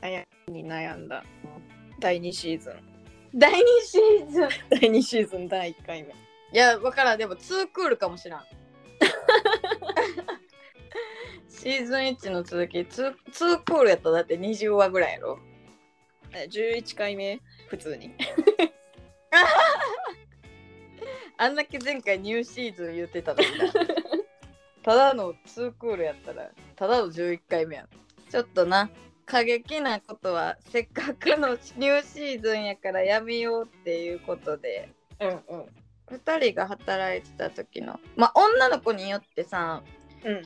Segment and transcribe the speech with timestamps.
[0.00, 1.24] 悩みに悩んだ。
[2.00, 2.74] 第2シーズン。
[3.34, 4.48] 第2シーズン。
[4.70, 6.10] 第2シーズン第1回目。
[6.10, 6.14] い
[6.52, 7.18] やわからん。
[7.18, 8.42] でも2クールかもしらん。
[11.48, 15.38] シーズン1の続き 2, 2クールやったらだって20話ぐらいやろ。
[16.32, 18.14] え11回目普通に。
[21.36, 23.72] あんだけ前回ニューシーズン言ってたのにな。
[24.82, 27.84] ただの2クールやったらただの11回目や。
[27.84, 27.88] ん
[28.30, 28.90] ちょっとな
[29.28, 34.90] 過激なことはせっかくのニューシーズンやからやめようっていうことで。
[35.20, 35.66] うんうん。
[36.16, 38.00] 2人が働いてた時の。
[38.16, 39.82] まあ女の子によってさ
[40.24, 40.42] うん。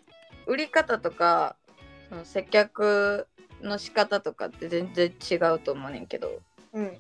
[0.47, 1.55] 売り方とか
[2.09, 3.29] その接客
[3.63, 6.41] の仕方とかって全然違うと思うねんけど。
[6.73, 6.93] うんうん。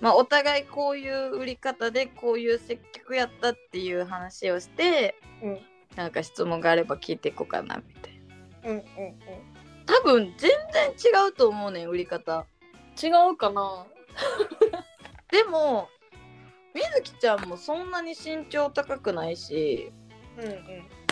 [0.00, 5.58] まあお互いこういう売り方でこういう接客やったっていう話をしてうん。
[5.96, 8.20] なんか質問があれば聞いていこうかなみたい
[8.62, 8.70] な。
[8.70, 9.53] うんうん
[9.86, 12.46] 多分全然違うと思うねん売り方。
[13.02, 13.86] 違うかな。
[15.30, 15.88] でも
[16.74, 19.92] みずきちゃんもそんなに身長高くないし
[20.38, 20.54] うんうん。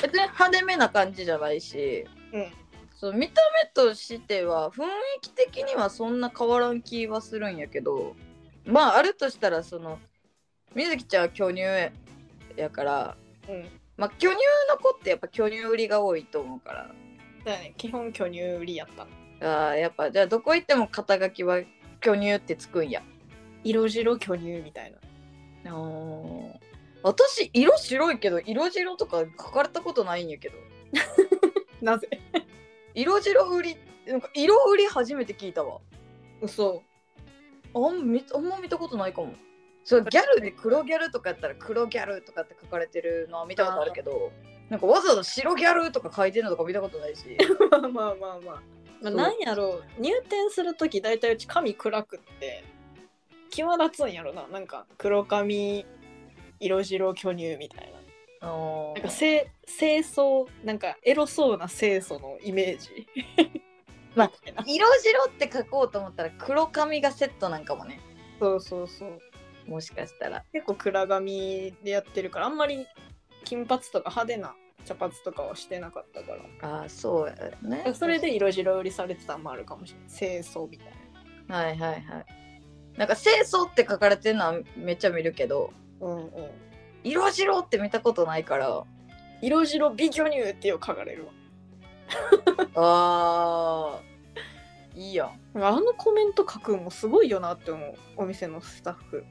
[0.00, 2.47] 別に派手めな感じじゃないしうん。
[2.95, 4.89] そう見た目としては雰囲
[5.23, 8.15] 気的にはそんな変わらん気はするんやけど
[8.65, 9.98] まああるとしたらその
[10.75, 11.62] みずきちゃんは巨乳
[12.56, 13.17] やから
[13.48, 13.69] うん。
[13.97, 16.91] まあ巨乳の子ってやっぱ巨乳売りが多いと思うから
[17.45, 17.75] だよね。
[17.77, 19.07] 基本巨乳売りやった
[19.41, 21.61] あーやっぱじゃあどこ行っても肩書きは
[22.01, 23.03] 巨乳ってつくんや。
[23.65, 24.95] 色白巨乳みたい
[25.65, 25.73] な。
[25.73, 26.53] あー。
[27.03, 30.57] 私色白いけど色白とか書かれたことないんやけど。
[31.83, 32.09] なぜ？
[32.95, 35.81] 色白売りなんか色売り初めて聞いたわ。
[36.41, 36.83] 嘘。
[37.75, 39.34] あんみあんま見たことないかも。
[39.84, 44.31] そうギャルで黒ギャルとかやったら黒ギャルとかって書かれてるのは見たことあるけど
[44.72, 47.37] なんかわざわざ白ギャルとか書いてるのとか見たことないし。
[47.71, 48.62] まあまあまあま
[49.05, 50.00] あ、なんやろう。
[50.00, 52.65] 入店する時大体うち髪暗くって
[53.50, 54.49] 際立つんやろな。
[54.49, 55.84] なんか黒髪
[56.59, 57.93] 色白巨乳みたい
[58.41, 58.49] な。
[58.49, 63.06] なんか清清楚なんかエロそうな清楚のイメージ。
[64.16, 64.31] まあ
[64.66, 68.00] 色白って書こうと思ったら黒髪がセットなんかもね。
[68.41, 69.21] そうそうそう。
[69.66, 70.43] もしかしたら。
[70.50, 72.87] 結構暗髪でやってるからあんまり
[73.44, 74.54] 金髪とか派手な
[74.84, 76.69] 茶髪とかはしてなかったから。
[76.69, 77.93] ああそうやね。
[77.94, 80.09] それで色白売りされてたのもあるかもしれない。
[80.09, 80.88] 清楚みたい
[81.48, 82.26] はいはいはい。
[82.97, 86.31] なんか清楚って書かれてるのはめっちゃ見るけどなうんうん。
[87.04, 88.84] 色白って見たことないから。
[89.41, 91.32] 色白美巨乳ってよく書かれるわ。
[92.75, 95.31] あーいいやん。
[95.54, 97.94] あのコメント書くんもすごいよなって思う。
[98.16, 99.25] お店のスタッフ。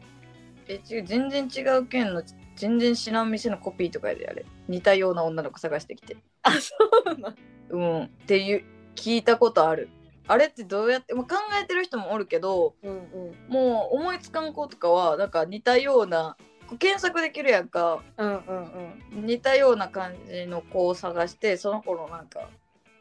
[0.67, 2.23] え違う全然違う県の
[2.61, 4.45] 全然知らん店のコピーとかであれ。
[4.67, 6.15] 似たような女の子探してきて。
[6.43, 6.75] あそ
[7.07, 7.35] うなん
[7.69, 8.03] うん。
[8.03, 8.63] っていう
[8.95, 9.89] 聞いたことある。
[10.27, 13.51] あれってどうやって、まあ、考えてる人もおるけどうんうん。
[13.51, 18.03] もう思いつかん子とかはなんか似たようなこう検索できるやんか。
[18.15, 19.25] うんうんうん。
[19.25, 22.47] 似たような感じの子を探してその子のなんか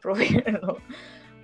[0.01, 0.79] プロフィールの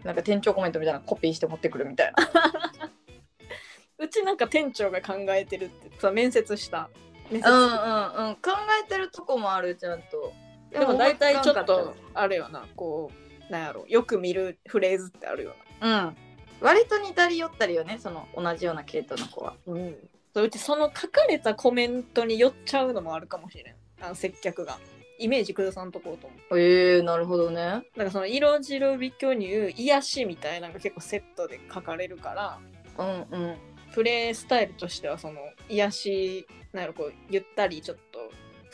[0.03, 2.27] なんか店長コメントみたいなのコピーして持ってくるみたいな。
[3.99, 6.89] うちなんか店長が考えてるってさ面接した
[7.31, 8.35] うんうんうん。
[8.35, 8.51] 考
[8.83, 10.33] えてるとこもあるちゃんと。
[10.71, 13.09] でも大体ちょっとあれよなこ
[13.49, 16.15] うなんやろよく見るフレーズってあるよつかんかっ
[16.59, 16.67] たうん。
[16.67, 19.55] 割と似たり寄ったりよねその同じような系統の子は。
[19.65, 19.95] なうん。
[20.33, 23.75] そううちその書かれたコメントに寄っちゃうのもあるかもしれん。
[24.01, 24.77] あの接客が。
[25.19, 26.59] イメージ崩さんとこうと思う。
[26.59, 27.57] えー、なるほどね。
[27.95, 32.59] なんかその色白美巨乳癒しみたいなのが結構セットで書かれるから。
[32.99, 33.57] うんうん
[33.97, 38.29] プレイスタイルとしてはその癒しなんやろこうゆったりちょっと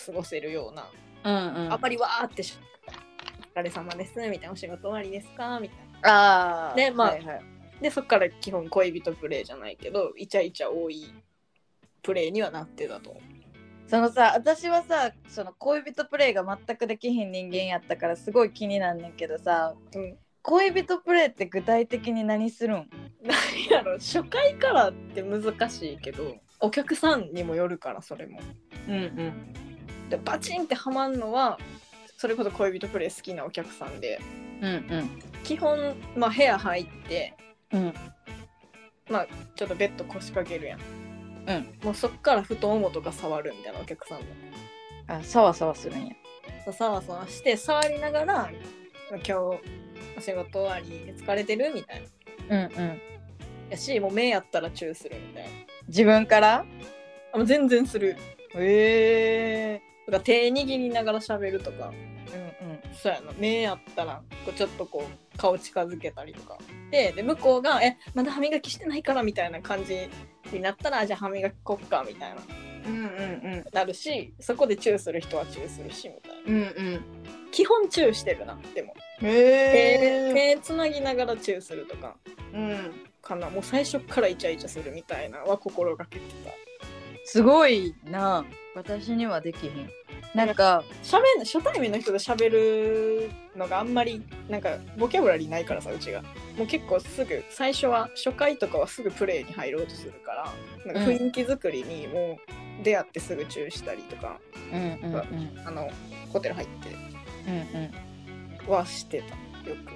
[0.06, 0.90] 過ごせるような、
[1.24, 1.72] うんうん。
[1.72, 2.58] あんまりわーってし
[3.56, 7.42] お疲れ様ですみたいなお仕事終わりですかみたいああねまあはいはい、な
[7.82, 11.14] でそっから基本恋人プレイじゃないけどイチャイチャ多い
[12.02, 13.12] プレイにはなってたと。
[13.12, 13.24] 思う
[13.88, 22.90] そのさ私はさその恋人プレイが全くできひん人間やったからすごい気になんねんけどさうん恋人プレイって具体的に何するん？
[23.24, 28.40] 何やろ初回からって難しいけどお客さんにもよるからそれも。
[28.88, 29.54] うんうん。
[30.10, 31.58] でバチンってハマんのは
[32.18, 34.20] それこそ恋人プレイ好きなお客さんで。
[34.62, 35.10] うんうん。
[35.44, 37.34] 基本、まあ、部屋入って
[37.72, 37.94] うん。
[39.10, 40.80] まあちょっとベッド腰掛けるやん。
[41.48, 41.74] うん。
[41.84, 44.26] もうそっから太ももとか触るみたいなお客さんも。
[45.08, 46.16] あさわさわするんや。
[46.66, 48.50] そうさわさわして触りながら
[49.10, 49.32] 今日
[50.18, 52.04] お仕事終わり疲れてるみたい
[52.50, 52.66] な。
[52.66, 53.02] うんうん。
[53.70, 55.50] やしもう目やったらチューするみたいな。
[55.88, 56.66] 自分から？
[57.34, 58.16] あもう全然する。
[58.56, 61.88] へえとか手握りながら喋るとか。
[61.88, 62.80] うんうん。
[62.94, 63.32] そうやな。
[63.38, 66.58] 目あったらこうちょっとこう顔近づけたりとか。
[66.92, 70.10] でで向こうが「えまだ歯磨きしてないから」みたいな感じ
[70.52, 72.42] になったらあ「じゃあ歯磨きこっか」みたいな
[73.72, 76.52] なるしそこでチューする人はチューするしみたいな。
[76.52, 77.02] うんうん。
[77.52, 78.94] 基本チューしてるなでも。
[79.22, 82.16] へえ手つなぎながらチューするとか。
[82.54, 82.92] うん。
[83.22, 83.50] かな。
[83.50, 86.52] もう最初からイチャイチャするみたいなは心がけてた。
[87.26, 88.46] すごいな。
[88.76, 89.90] 私にはできひん。
[90.34, 96.24] なんかしゃべん初対面の人と喋るのがあんまりなんかボキャブラリーないからさうちが。
[96.58, 100.32] もう結構すぐ最初は初回とかはすぐプレイに入ろうとするか
[100.86, 104.40] らなんか雰囲気作りにもう出会ってすぐチューしたりとか、
[104.72, 105.68] うんうんうん。
[105.68, 105.90] あの
[106.32, 106.90] ホテル入って。
[107.48, 108.74] うんうん。
[108.74, 109.70] はしてた。
[109.70, 109.92] よく。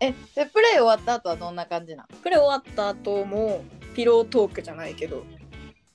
[0.00, 3.62] えでプレイ終わった後はどんな感じなんプレイ終わった後も
[3.94, 5.18] ピロートークじゃないけど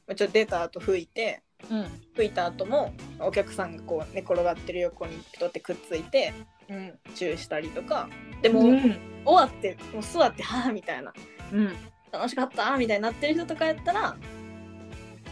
[0.07, 1.85] まあちょっと出た後吹いてうん。
[2.15, 6.33] 吹いた後もお客さんがこう寝転がってる横にピトってくっついて
[6.69, 6.93] うん。
[7.15, 8.07] チューしたりとか
[8.41, 8.97] でも、うん。
[9.25, 11.13] 終わってもう座ってはあみたいな。
[11.51, 11.75] うん。
[12.11, 14.15] 楽しかったみたいになってる人とかやったら、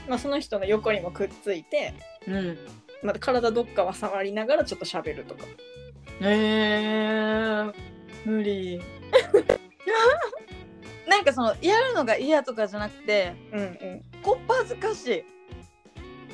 [0.07, 1.93] まあ、その人の横にもくっついて
[2.27, 2.57] うん。
[3.03, 5.45] また体どっかは触りながらちょっと喋るとか。
[6.21, 7.71] へえ
[8.25, 8.81] 無理。
[11.07, 14.01] なんかそのやるのが嫌とかじゃなくてうんうん。
[14.21, 15.23] こっぱ恥ずかしい。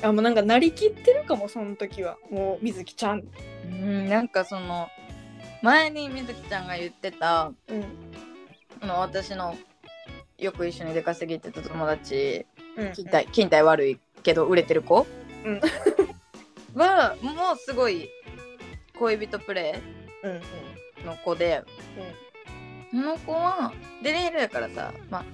[0.02, 2.16] あもうなんかなりきってるかもその時は。
[2.30, 3.22] もう水木ちゃん。
[3.64, 4.88] うんなんかその
[5.62, 7.84] 前にみずきちゃんが言ってたうん。
[8.80, 9.56] あの私の
[10.38, 12.46] よく一緒に出稼ぎ行ってた友達
[12.76, 12.92] うん。
[12.92, 15.06] 勤怠勤怠悪いけど売れてる子、
[15.44, 15.60] うん。
[16.74, 18.08] はもうすごい
[18.98, 19.80] 恋人プレ
[20.22, 20.38] うんうん。
[20.38, 21.62] イの子で
[22.90, 23.72] その子は
[24.02, 25.24] デリヘルやからさ、まあ、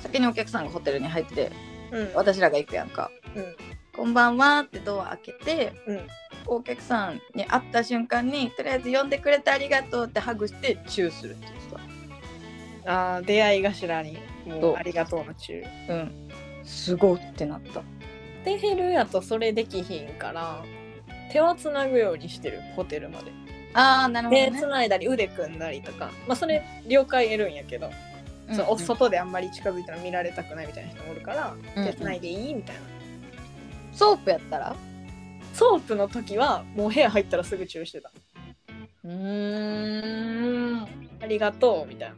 [0.00, 1.52] 先にお客さんがホテルに入ってて
[1.90, 2.12] うん。
[2.14, 3.10] 私らが行くやんか。
[3.34, 3.56] うん
[3.96, 6.06] 「こんばんは」ってドア開けてうん。
[6.46, 11.60] お客さんに会った瞬間にとりあえず呼んでくれてありがとうってハグしてチューするって言って
[12.86, 14.18] あー出会い頭に。
[14.46, 14.72] もそう。
[14.72, 16.28] うありがとうの中たうん
[16.64, 17.82] すごってなった。
[18.44, 20.64] デリヘルやとそれできひんから
[21.30, 23.32] 手はつなぐようにしてるホテルまで。
[23.74, 24.50] ああなるほどね。
[24.52, 27.90] 手つないだり腕組んだりとかまあそれ了解得るんやけど、
[28.52, 31.90] そうお外であんまり近づいたら見られたくないみたいな人もおるから、うんうん。
[31.90, 32.80] 手つないでいいみたいな。
[33.92, 34.74] ソープやったら？
[35.54, 38.10] ソープの時はもう部屋入ったらすぐチューしてた。
[39.04, 40.88] うーん。
[41.22, 42.16] ありがとうみたいな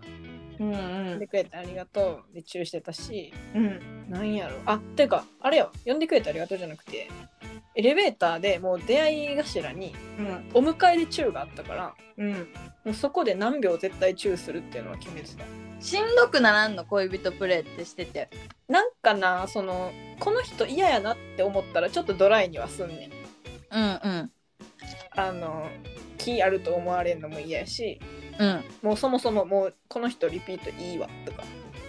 [0.62, 2.34] うんう呼んでくれてありがとう。
[2.34, 3.32] でチューしてたし。
[3.54, 4.10] うん。
[4.10, 4.56] なんやろ。
[4.66, 7.08] あてかあれよ呼んでくれてありがとうじゃなくて
[7.74, 10.50] エレベーターでもう出会い頭にうん。
[10.54, 12.32] お迎えでチューがあったからうん。
[12.32, 15.44] もうそこで何秒絶対チューするっていうのは決めてた。
[15.80, 18.28] しんどくならんの恋人プレイってしてて。
[18.68, 23.12] なんかなそのこの人嫌やなって思ったらちょっとドライにはすんねん。
[23.74, 24.32] うんうん
[25.16, 25.68] あの
[26.18, 28.00] 気あると思われるのも嫌やし
[28.38, 28.64] うん。
[28.82, 31.44] もうそもそももうこの人リピートいいわとか。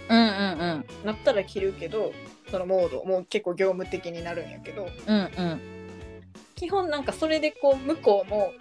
[0.10, 2.12] うんうんなったら切るけど
[2.52, 5.62] そのモードもう結構業務的になるんやけどうんうん。
[6.56, 8.52] 基本なんかそれでこう向こうも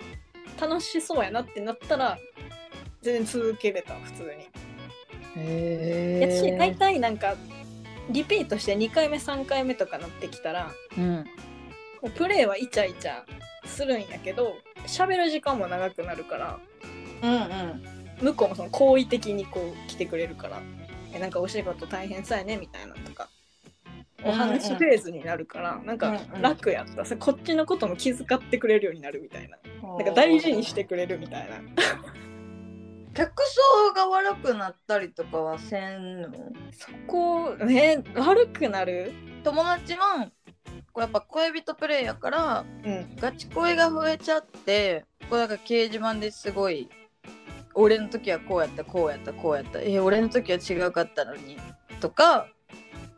[0.61, 2.19] 楽しそうやなってなったら
[3.02, 4.49] 全然続けれた普通に。
[5.37, 7.34] へやし大え体なんか
[8.10, 11.24] リピートして2回目3回目とかなってきたらうん
[12.11, 13.23] プレイはイチャイチャ
[13.65, 14.56] するんやけど
[14.87, 16.59] 喋る時間も長くなるから
[17.23, 17.44] うんうん。
[18.21, 20.61] 向こうもその好意的にこう来てくれるから
[21.13, 23.29] えなんかお仕事大変そうやねみたいなとか
[24.25, 26.43] お話フェーズになるから、なんかうんうん。
[26.43, 29.59] 楽やった、それこっちのことも気遣ってくれるようになるみたいな。
[29.82, 31.56] なんか大事にしてくれるみたいな。
[33.15, 36.31] 客層が悪くなったりとかはせんの？
[36.71, 39.13] そこね悪くなる？
[39.43, 40.29] 友達は
[40.93, 43.17] こうやっぱ恋人プレイやからうん。
[43.17, 46.89] ガチ恋が増えちゃってこうなんか掲示板ですごい
[47.75, 51.56] 俺の時はこうやったこうやったこうやったえ俺の時は違うかったのに
[52.01, 52.46] とか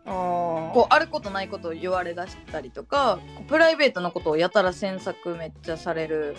[0.06, 6.36] あこうあることないことを言われだしたりとかプライベートなことをやたら詮索めっちゃされる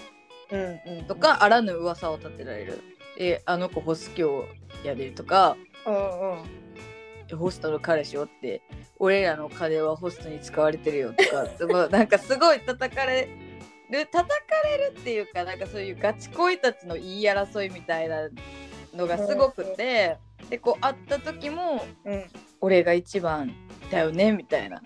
[0.52, 2.84] うんうんとか、あらぬ噂を立てられる。
[3.18, 4.46] えあの子ホス教
[4.84, 6.38] やでとかうんう
[7.34, 8.62] ホストの彼氏おって
[9.00, 13.28] 俺らの金はホストに使われてるよとかで もなんかすごい叩かれ
[13.90, 18.30] る叩かれるっていうかなんかそういうガチ恋たちの言い争いみたいな
[18.94, 20.18] のがすごくて、
[20.50, 22.26] でこう会った時もうん。
[22.62, 23.54] 俺が一番
[23.92, 24.82] だよねみたいな。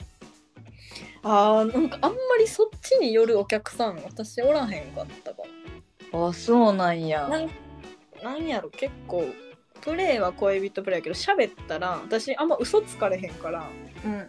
[1.23, 5.43] あーなんかあんまりそっちによるお客さん私おらへんかったか
[6.13, 7.23] あそうなんや。
[7.23, 7.49] もなん
[8.23, 9.25] なんやろ結構
[9.79, 13.69] プレイは恋人プレイやけど喋ったら私あんま嘘つかれへんから
[14.05, 14.27] うんうん。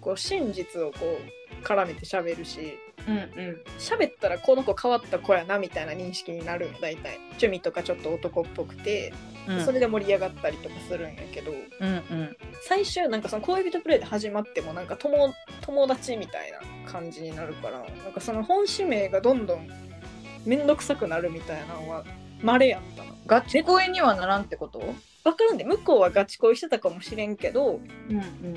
[0.00, 1.18] こう真実をこ
[1.60, 2.76] う絡めて喋るし
[3.06, 3.62] うんうん。
[3.78, 7.18] 喋ったらこの子変わった子やなみたいな認識になるんよ大体。
[7.30, 9.12] 趣味とかちょっと男っぽくて、
[9.48, 9.64] うん。
[9.64, 12.36] それで盛り上がったりとかするんやけどうんうん。
[12.62, 16.58] 最終なんかその恋人プレイで始まってもなんか友友達みたいな
[16.90, 19.68] 感じになるからなんかその本指名がどんどん
[20.44, 22.04] 面倒くさくなるみたいなのは
[22.42, 24.80] 稀やったなガチ恋にはならんってこと？
[25.24, 28.54] 分からんで向こうはガチ恋してたかもしれんけどうんうん。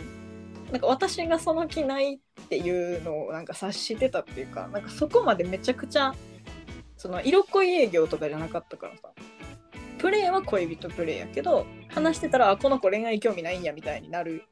[0.71, 6.13] なんか私がその気ないっていうのをなんか察してたっていうかなんかそこまでめちゃくちゃ
[6.97, 9.09] その色恋営業とかじゃなかったからさ。
[9.97, 14.43] プレイは恋人プレイやけど話してたらあこの子恋愛興味ないんやみたいになる。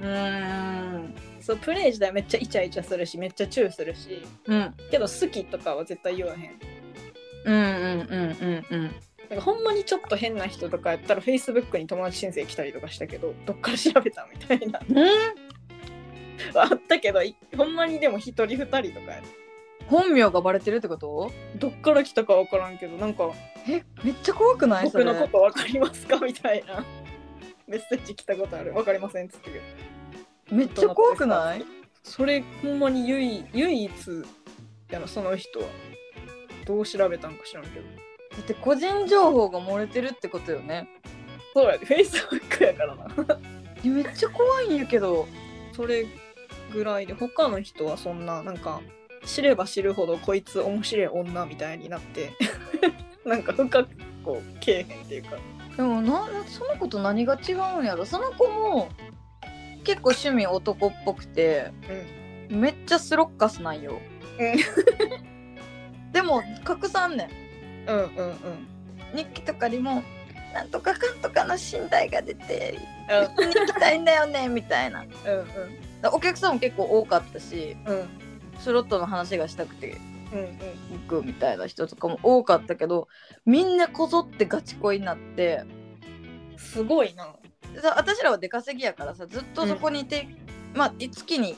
[0.00, 1.14] うーん。
[1.40, 4.22] そうプレイ自体めっちゃイチャイチャするしめっちゃチューするし。
[4.46, 4.74] うん。
[4.90, 6.58] けど好きとかは絶対言わへん
[7.48, 8.94] うんうんうんうんうん。
[9.30, 14.80] なんかほんまにちょっと変な人とかやったら Facebook に友達申請来たりとかしたけどどっから調べたみたいな。
[16.54, 19.22] あったけどいほんまにでも一人二人とかや
[19.86, 21.32] 本名がバレてるってこと？
[21.56, 23.30] どっから来たか分からんけどなんか
[23.68, 24.84] えめっちゃ怖くない？
[24.84, 26.18] 僕のこと分かりますか？
[26.18, 26.84] みたいな。
[27.66, 28.72] メッセージ来たことある。
[28.72, 29.50] 分かりませんっつって
[30.50, 31.64] めっちゃ怖くない？
[32.02, 33.92] それほんまに唯一唯一
[34.90, 35.66] やなその人は
[36.68, 37.86] どう調べたんか知らんけど。
[38.30, 40.88] だって個人情報が漏れてるってことよね。
[41.54, 43.08] そうやで Facebook やからな。
[43.84, 45.26] えめっちゃ怖いんやけど。
[45.72, 46.06] それ
[46.72, 48.80] ぐらいで他の人はそんななんか
[49.24, 52.32] 知れば知るほどこいつ面白い女みたいになって。
[53.24, 53.88] なんか深く
[54.24, 55.38] こうけえへんっていうか。
[55.76, 58.04] でもなその子と何が違うんやろ。
[58.04, 58.88] その子も
[59.84, 61.72] 結構趣味男っぽくて。
[62.50, 64.00] めっちゃスロッカスなんよ、
[66.12, 67.24] でも隠さんね
[67.86, 67.90] ん。
[67.90, 68.68] うんうんうん。
[69.16, 70.02] 日記とかにも
[70.54, 72.78] 「なんとかかんとかの寝台が出て
[73.38, 73.46] うん。
[73.46, 75.02] 行きたいんだよね」みたいな。
[75.02, 75.08] うん
[76.12, 78.00] お客さんも結構多かったしうん。
[78.00, 78.08] うん
[78.58, 79.96] スロットの話がしたくて
[80.32, 80.58] うんうん。
[81.00, 83.06] 行くみたいな人とかも多かったけど
[83.46, 85.62] みんなこぞってガチ恋になって
[86.56, 87.28] すごいな。
[87.80, 90.26] さ私らは出稼ぎやからさずっとそこにいて、
[90.74, 91.56] まあ月に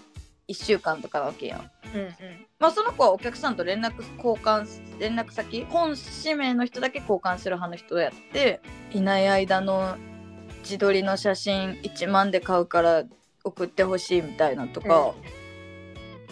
[0.50, 1.70] 1週間とかなわけやん。
[1.94, 2.10] うんうん。
[2.58, 8.60] まあその子はお客さんと連絡交換し連絡先本指名の人だけ交換する派の人やって
[8.92, 9.96] いない間の
[10.62, 13.04] 自撮りの写真1万で買うから
[13.44, 15.14] 送ってほしいみたいなとか、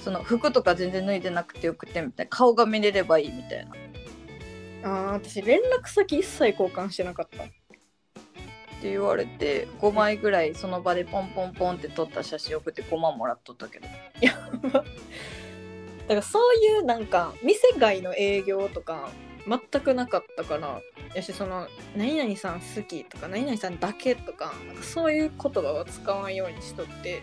[0.05, 3.73] その服とか全然脱いでなくてよくてみたいな顔が見れればいいみたいな。
[4.85, 7.45] あー私連絡先一切交換してなかった
[8.79, 13.89] って言われて5枚ぐらいその場でポンポンポンって撮った写真送って5万もらっとったけど。
[14.73, 19.11] だからそういうなんか店外の営業とか
[19.47, 20.81] 全くなかったから
[21.15, 27.23] やしその「何々さん好き」とか「何々さんだけ」とかなんかそういう言葉は使わんようにしとって。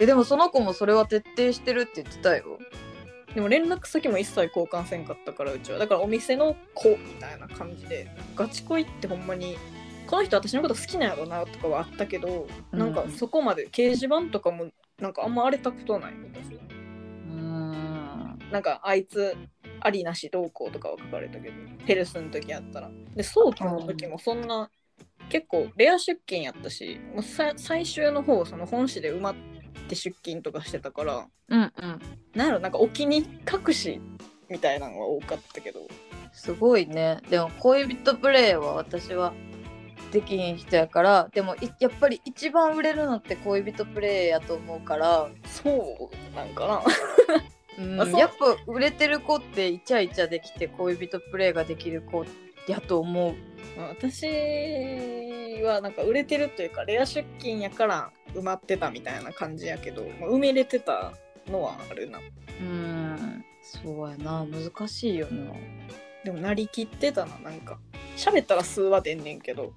[0.00, 2.58] えでもその子もそれは徹底してるって言ってたよ。
[3.34, 5.78] でも連絡先も一切交換せんかったからうちは。
[5.78, 9.58] だからお店の子みたいな感じでガチ恋ってほんまに
[10.08, 18.38] この人私のこと好きなんやろなとかはあったけど、なんかそこまで掲示板とかもなんかあんま荒れたことない私うーん。
[18.50, 19.36] なんかあいつ
[19.80, 22.90] ありなしどうこうとかは書かれたけどヘルスの時やったら。
[23.14, 24.70] で早期の時もそんな
[25.28, 29.34] 結構レア出勤やったしもうさ最終の方その本誌で埋まっ
[29.88, 31.70] て出勤とかしてたからうんうん。
[32.34, 34.00] なんやろなんかお気に隠し
[34.48, 35.80] みたいなのは多かったけど。
[36.32, 37.20] すごいね。
[37.28, 39.34] でも恋人プレイは私は
[40.10, 46.82] できひん人やからでもいやっぱり一番売れるのって恋人プレイやと思うから、そうなんかな。
[47.78, 52.24] うんやっぱ売れてる子ってイチャイチャできて恋人プレイができる子
[52.66, 53.34] やと思う。
[53.76, 61.12] まあ私はなんか売れてるというかレア出勤やから埋まってたみたいな感じやけど、まあ埋めれてた
[61.48, 62.18] のはあるな。
[62.60, 64.44] うんそうやな。
[64.44, 65.52] 難しいよな。
[66.24, 67.78] でもなりきってたななんか。
[68.16, 69.72] 喋ったら数は出んねんけど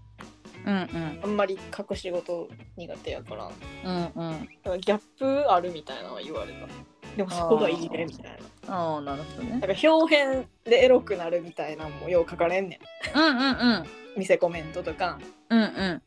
[0.66, 1.20] うんうん。
[1.24, 3.52] あんまり隠し事苦手やから。
[3.86, 4.12] うんうん。
[4.16, 6.68] なんかギャップあるみたいなのは言われた。
[7.16, 8.74] でもそこがいいねみたいな。
[8.74, 9.52] ああなるほどね。
[9.52, 12.80] なんか表現でエロくなるみたいなのもよう書かれんね
[13.14, 13.48] うんうんうん。
[13.84, 13.88] ん
[14.18, 15.20] 店コメントとか。
[15.50, 16.02] うんう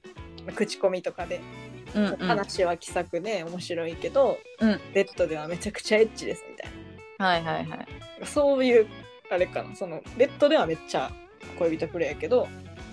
[0.50, 0.54] ん。
[0.54, 1.40] 口コミとかで、
[1.94, 2.16] うんうん。
[2.16, 4.80] 話は気さくで面白いけど、うん。
[4.92, 6.70] ベッドではめちゃくちゃエッチですみたい
[7.18, 7.88] はいはいはい。
[8.20, 8.87] なそういう
[9.30, 9.75] あれかな。
[9.75, 11.11] そのベッドではめっちゃ
[11.58, 12.49] 恋人プレイやけど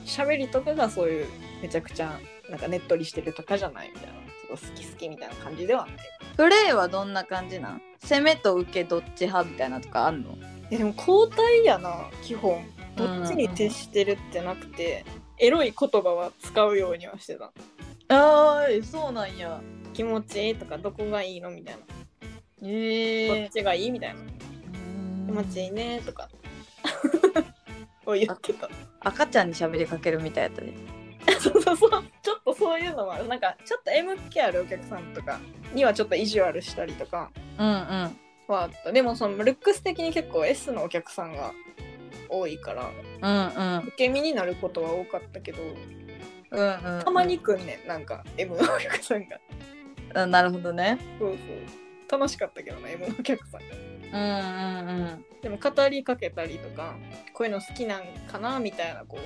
[0.06, 1.28] 喋りとかがそういう
[1.62, 4.14] めちゃくちゃなんかねっとりしてるとかじゃないみたいな。
[4.58, 5.96] すごい好き好きみたいな感じではない。
[6.36, 7.82] プレイはどんな感じなん？
[8.04, 10.32] 攻めと受けどっち派みたいなとかあんの？
[10.32, 12.66] いやでも交代やな基本。
[12.96, 15.06] どっちに徹してるってなくて、
[15.38, 17.52] エロい言葉は使うようにはしてた。
[18.10, 19.62] あーそうなんや。
[19.94, 22.68] 気持ちいいとかどこがいいのみたいな。
[22.68, 24.20] えどっちがいいみたいな。
[25.26, 26.30] 気持ちいいねとか。
[28.06, 28.70] を言ってた。
[29.00, 30.74] 赤ちゃんに喋りかけるみたいやったで
[31.40, 31.90] そうそうそう。
[32.22, 35.40] ちょっとそういうのもあるなんかちょっと M 気あるお客さんとか
[35.74, 37.74] にはちょっと意地悪したりとかうんうん
[38.48, 38.92] はあった。
[38.92, 41.54] でもそのルックス的に結構 S のお客さんが
[42.30, 43.88] 多いからうんうん。
[43.88, 45.60] 受け身になることは多かったけど
[46.52, 49.40] うんうんたまに来んねんなんか M のお客さんが。
[50.14, 50.98] あなるほどね。
[51.20, 51.40] そうそう。
[52.20, 53.76] 楽しかったけどね M のお客さんが。
[54.14, 55.26] うんうんうん。
[55.42, 56.96] でも語りかけたりとか
[57.34, 59.22] こういうの好きなんかなみたいなこう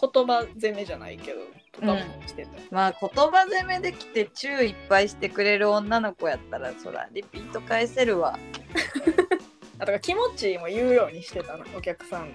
[0.00, 1.40] 言葉攻めじゃないけど
[1.72, 8.38] とかもしてた、まあ言葉攻めできてチューいっぱいしてくれる女の子やったらそらリピート返せるわ。
[9.78, 12.30] あとから気持ちも言うようにしてたなお客さん。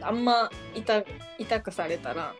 [0.00, 1.04] あんま痛
[1.38, 2.34] 痛くされたら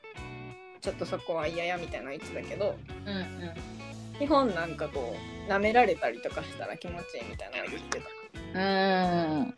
[0.81, 3.55] ちょっとそこは嫌やみたいなの言ってたけどうんうん。
[4.19, 5.17] 基本なんかこ
[5.49, 8.07] う舐められたりとかしたら気持ちいいみたいなの言ってた。
[8.55, 8.63] う
[9.43, 9.55] ん。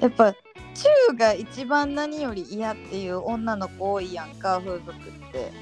[0.00, 0.34] やっぱ
[0.74, 4.94] チューが一番何より嫌っていう女の子多いやんか風俗っ
[5.32, 5.52] て。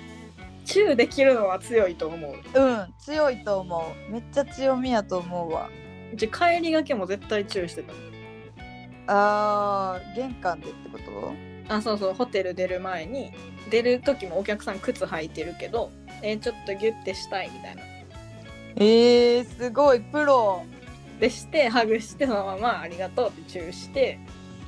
[0.64, 2.34] チューできるのは強いと思う。
[2.54, 4.12] うん強いと思う。
[4.12, 5.68] めっちゃ強みやと思うわ。
[6.12, 7.92] うち帰りがけも絶対チューしてた。
[9.08, 11.74] あー玄関でってこと？
[11.74, 13.32] あそうそうホテル出る前に
[13.70, 15.90] 出る時もお客さん靴履いてるけど
[16.22, 17.82] えーちょっとギュッてしたいみたいな。
[18.76, 20.64] えー、すごいプロ。
[21.18, 24.18] でしてハグしてそのままありがとうってチューして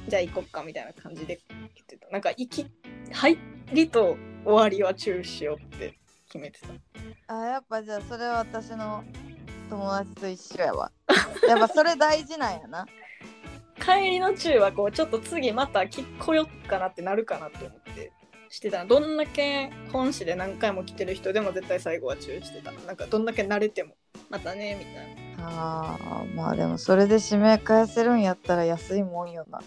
[0.08, 2.08] じゃあ行こっかみたいな感じで言ってた。
[2.10, 2.66] なんか行き
[3.12, 3.38] 入
[3.72, 7.34] りと終わりはチューしようって決めてた。
[7.34, 9.02] あやっぱじゃあそれは私の
[9.70, 10.92] 友達と一緒やわ。
[11.48, 12.86] やっぱそれ大事なんやな。
[13.80, 18.12] 帰りのチューはこうちょっと次またき来よっかなってなるかなって思って
[18.50, 18.84] してた。
[18.84, 22.72] どんだけ本誌で何回も来てる人でも絶対最後はチューしてた。
[22.72, 23.96] なんかどんだけ慣れても
[24.28, 29.60] またねみたいなあーまあでもそれで指名返せるんやったら安いもんよな。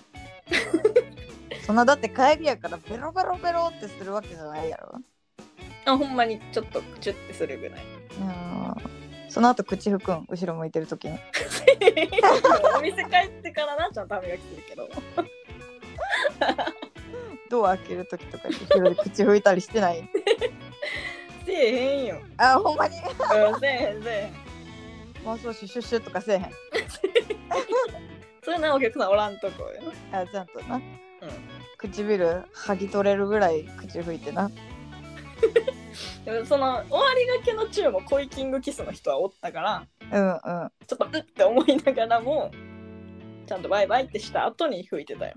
[1.65, 4.99] そんなだって帰りやからベロベロベロってするわけじゃないやろ。
[5.85, 7.79] あほんまにちょっとチュッてするぐらい。
[8.19, 8.75] うん。
[9.29, 11.19] その後口拭くん後ろ向いてる時に。
[12.77, 14.89] お店帰ってからなちゃんと歯磨きするけど。
[17.49, 20.09] ドア開ける時とかに後ろで口拭いたりしてない？
[21.45, 22.17] せえへんよ。
[22.37, 22.97] あほんまに？
[22.97, 22.99] う
[23.57, 24.46] んせえへんせえへん
[25.27, 26.41] もう少しシュッシュッとかせえへん。
[28.41, 29.81] それなお客さんおらんとこよ。
[30.13, 30.75] あちゃんとな。
[30.75, 30.81] うん。
[31.77, 34.49] 唇剥ぎ取れるぐらい口拭いてな。
[36.45, 40.39] その終わりがけのチューもコイキングキスの人はおったからうんうん。
[40.87, 42.49] ちょっとうって思いながらも
[43.47, 45.33] ちゃんとバイバイってした後に吹いてたよ。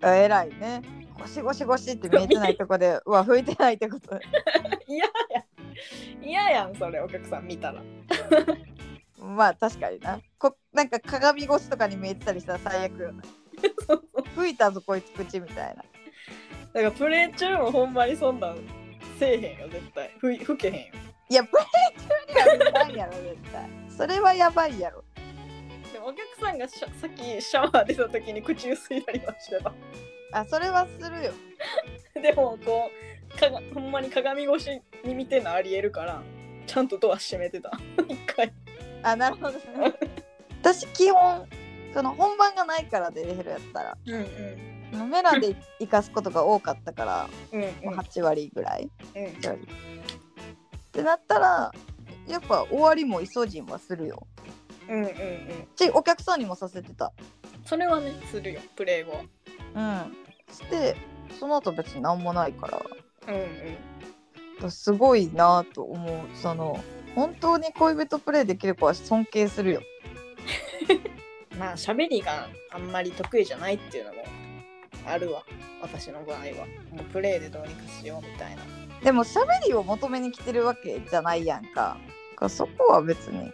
[0.00, 0.80] あ偉いね。
[1.18, 4.18] ゴシゴシゴシって見えてないとこでうわ拭いてないってこと。
[4.88, 5.12] 嫌や。
[6.22, 7.82] 嫌やんそれお客さん見たら
[9.18, 10.20] まあ確かにな。
[10.38, 13.22] こなんか鏡越しとかに見えてたりしたら最悪よな。
[14.36, 15.84] 拭いたぞこいつ口みたいな。
[16.72, 18.58] だからプレイ中もほんまにそんなん
[19.18, 20.10] せえへんよ絶対。
[20.20, 20.80] 吹けへんよ。
[21.30, 21.62] いやプレ
[21.96, 23.70] イ中には見ないやろ絶対。
[23.88, 25.04] それはやばいやろ。
[25.92, 29.72] でもお客さんがさっきシャワー出た時に口ゆすいだりはしてた
[30.32, 31.32] あそれはするよ。
[32.22, 32.90] でもこ
[33.34, 36.22] うかがほんまに鏡越しに見てんのありえるから
[36.68, 37.72] ちゃんとドア閉めてた。
[38.06, 38.52] 一回。
[39.02, 39.60] あなるほどね。
[40.60, 41.48] 私基本
[41.94, 43.96] その本番がないから出れるやったら。
[44.06, 44.14] うん
[45.00, 45.10] うん。
[45.10, 48.90] メラで生かすことが多かったからうんもう8割ぐらい。
[49.16, 49.62] うん8割。
[49.62, 51.72] ってなったら
[52.26, 54.26] やっぱ終わりもイソジンはするよ。
[54.88, 55.68] うんうんうん。
[55.74, 57.12] しお客さんにもさせてた。
[57.64, 58.60] それはねするよ。
[58.76, 59.22] プレイ後は
[59.74, 60.54] うん。
[60.54, 60.96] して
[61.40, 62.80] その後別に何もないから。
[63.28, 63.76] うんうん
[64.70, 66.36] すごいなと思う。
[66.36, 66.82] その
[67.14, 69.82] 本当に恋人プレイできる子は尊敬するよ。
[71.58, 74.24] まあ喋りがあんまり得意じゃないっていうのも
[75.06, 75.42] あるわ。
[75.80, 76.44] 私の場合は。
[76.90, 78.62] もうプレイでどうにかしようみたいな。
[79.02, 81.98] でも喋りを求めに来てるわけじゃないやんか。
[82.32, 83.52] だからそこは別に。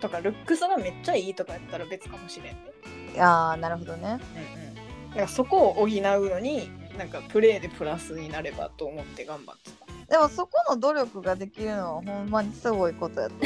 [0.00, 3.20] とかルックスがめっちゃいいとかやったら別かもしれんね。
[3.20, 4.18] ああなるほどね。
[4.34, 4.74] うんうん。
[5.10, 9.81] だからそこを補うのになんかプレイでプラスになればと思って頑張ってた
[10.12, 13.44] でもそこの努力ができるのはほんまにすごいことやと思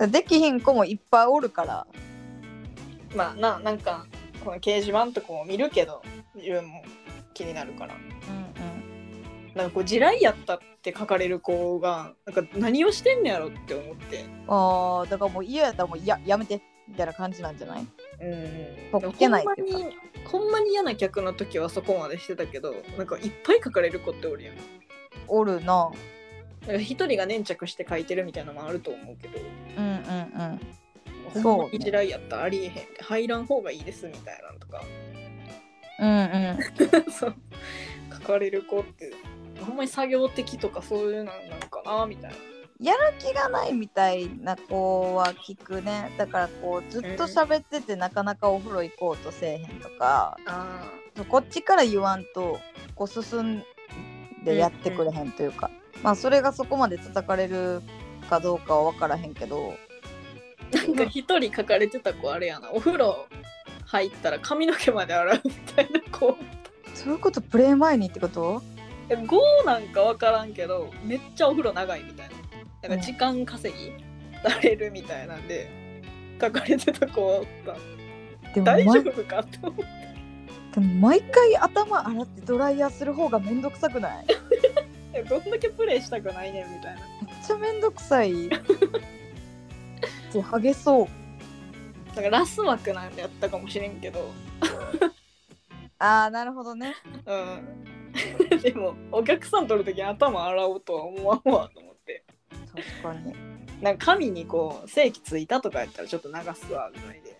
[0.00, 0.08] うよ。
[0.08, 1.86] できひん子もいっぱいおるから。
[3.14, 4.06] まあななんか
[4.42, 6.00] この掲示板とかも見るけど
[6.34, 6.82] 自分も
[7.34, 7.94] 気になるから。
[7.94, 14.24] うんなんかこう地雷やったって書かれる子がなんか何をしてんのやろって思って。
[14.48, 17.86] ああだからもう嫌やったらもうややめてみたいな感じなんじゃない？
[18.22, 18.32] うん。
[18.32, 19.78] うんほっけないっていうか。
[19.78, 24.54] ほんまにほんまに嫌な客の時はそこまでしてたけどなんかいっぱい書かれる子っておるやん
[25.28, 25.90] おるな。
[26.78, 29.38] 一人が粘着して書いてるみたいなのもあると思うけど。
[29.76, 29.92] うんうん
[31.36, 31.42] うん。
[31.42, 32.72] ほんまに地雷やったらありえへん。
[33.00, 34.82] 入らん方がいいですみたいなのとか。
[36.00, 37.12] うんうん。
[37.12, 37.34] そう。
[38.12, 39.12] 書かれる子って
[39.60, 42.36] ほんまに作業的とかそういうのなんかなみたいな。
[42.80, 46.12] やる気がないみたいな子は聞くね。
[46.18, 50.90] だからこうずっと喋っててなかなかお風呂行こうとせえへんとか、あ
[51.28, 52.58] こっちから言わんと
[52.96, 53.64] こう進ん
[54.44, 55.70] でやってくれへんというか、
[56.02, 57.82] まあそれがそこまで叩かれる
[58.28, 59.74] かどうかは分からへんけど。
[60.72, 62.70] なんか一人書かれてた子あれやな。
[62.72, 63.26] お風呂
[63.86, 66.36] 入ったら髪の毛まで洗うみたいな子
[66.94, 68.62] そういうことプレイ前にってこと
[69.08, 72.88] ？5なんか分からんけどめっちゃお風呂長いみたいな。
[72.88, 73.92] なんか時間稼ぎ
[74.42, 75.70] されるみたいなんで
[76.40, 78.60] 書かれてた子おった。
[78.60, 79.84] 大丈毎夫かって思って
[80.74, 84.26] でも毎回頭洗ってドライヤーする方がめんどくさくない？
[85.28, 87.00] どんだけプレイしたくないねんみたいな。
[87.26, 88.32] めっちゃめんどくさい。
[90.32, 91.06] ちょハゲそう。
[92.08, 94.32] だからラス枠なんてやったかもしれんけど。
[95.98, 96.94] ああなるほどね。
[97.26, 97.84] うん。
[98.60, 102.24] でもお客さん取るとき頭洗おうとは思わんわと思って。
[102.74, 103.34] 確かに。
[103.80, 107.36] なんか髪にこう正規ついたとかやったらちょっと流すわぐらいで。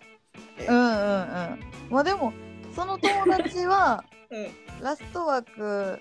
[0.68, 1.60] うんうんうん。
[1.90, 2.32] まあでも
[2.74, 5.98] その友達はうラスト枠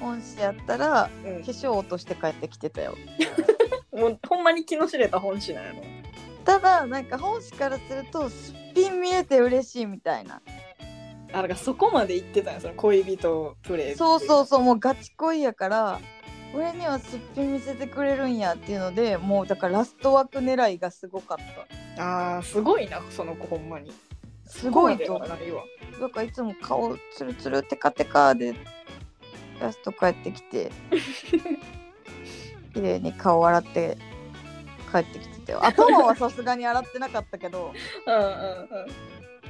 [0.00, 1.42] 本誌やったらんうん。
[1.42, 2.96] 化粧落として帰ってきてたよ。
[3.92, 5.78] もうほんまに気の知れた本誌なんやろ。
[6.44, 10.42] ただなんか本誌からするとすっぴん見えて嬉しいみたいな。
[11.32, 16.00] あだからそこまで言ってたんやその恋人プレイそうそうそうもうガチ恋やから
[16.54, 21.38] 俺にはすっぴん見せてくれるんやっていうのでもうだからラスト枠狙いがすごかっ
[21.96, 22.36] た。
[22.36, 23.92] あーすごいなその子ほんまに
[24.60, 25.26] すごいでとは。
[25.26, 25.62] ないわ
[26.00, 28.54] だからいつも顔ツルツルテカテカで
[29.60, 30.70] ラスト帰ってきて
[32.74, 33.96] 綺麗に顔洗って
[34.92, 37.72] 帰ってきてたよ頭はさすがに洗ってなかったけど
[38.06, 38.68] うんうんうん。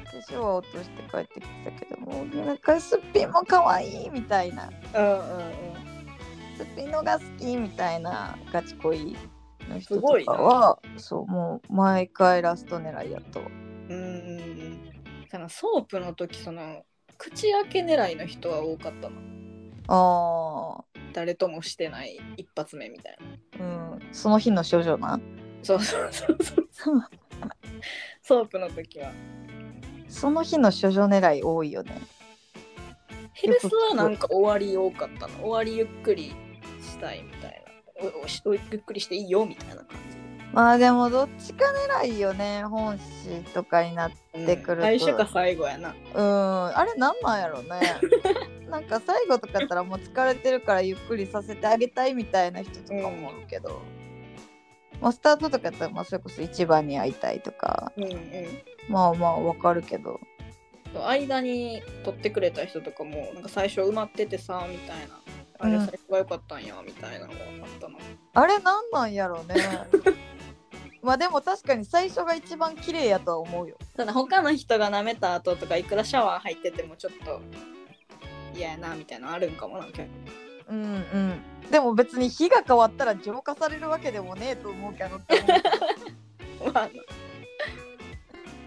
[0.07, 4.71] 化粧は落として帰ってきてたけどもうなんかすっぴんも可愛いみたいな。
[4.95, 5.77] うんうん
[6.57, 9.15] すっぴんのが好きみたいなガチ恋
[9.69, 13.47] の人とかはそうもう毎回ラスト狙いやったわ
[13.91, 14.96] うんうんうんうん
[15.31, 16.85] そのソープの時その
[17.19, 19.17] 口開け狙いの人は多かったの。
[19.89, 23.19] あ誰ともしてない一発目みたい
[23.59, 23.65] な。
[23.65, 24.03] ーうん。
[24.13, 25.21] その日の処女な
[25.63, 26.39] そうそうそう
[26.71, 27.01] そう。
[28.23, 29.13] ソープの時は。
[30.09, 32.01] その日の処女狙い多いよね。
[33.33, 35.41] ヘルスはなんか終わり多かったの。
[35.41, 36.35] 終わりゆっくり
[36.81, 37.67] したいみたいな。
[38.45, 40.26] おおゆっくりしていいよみたいな感じ
[40.57, 41.67] まあでもどっちか
[42.03, 44.83] 狙いよね本誌とかになってでくると。
[44.85, 45.95] 最初か最後やな。
[46.15, 46.67] うん。
[46.75, 47.79] あれなんなんやろね。
[48.71, 53.83] なんか最後とかやったらもう疲れてるからゆっくりさせてあげたいみたいな人とかもおるけど、
[54.99, 57.93] まあ、スタートとかやったらまあそれこそ一番に会いたいとか。
[57.99, 58.19] うんうん。
[58.89, 60.19] まあまあわかるけど。
[61.07, 65.21] 間に取ってくれた人とかもなんか最初埋まっててさみたいな。
[65.59, 65.87] あれうん。
[65.87, 67.99] 最初が良かったんやみたいなのがあったの、
[68.33, 69.55] あれなんなんやろね
[71.07, 73.77] まあでも確かに最初が一番綺麗やとは思うよ。
[73.97, 77.41] ただ他の人が舐めた後とかいくらシャワー入っててもちょっと
[78.53, 80.03] 嫌やなみたいなのあるんかもなんか
[80.69, 81.41] うんうん。
[81.71, 85.47] でも別に日が変わったら浄化されるわけでもねえと思うけどって思う。
[85.47, 86.89] けどまあ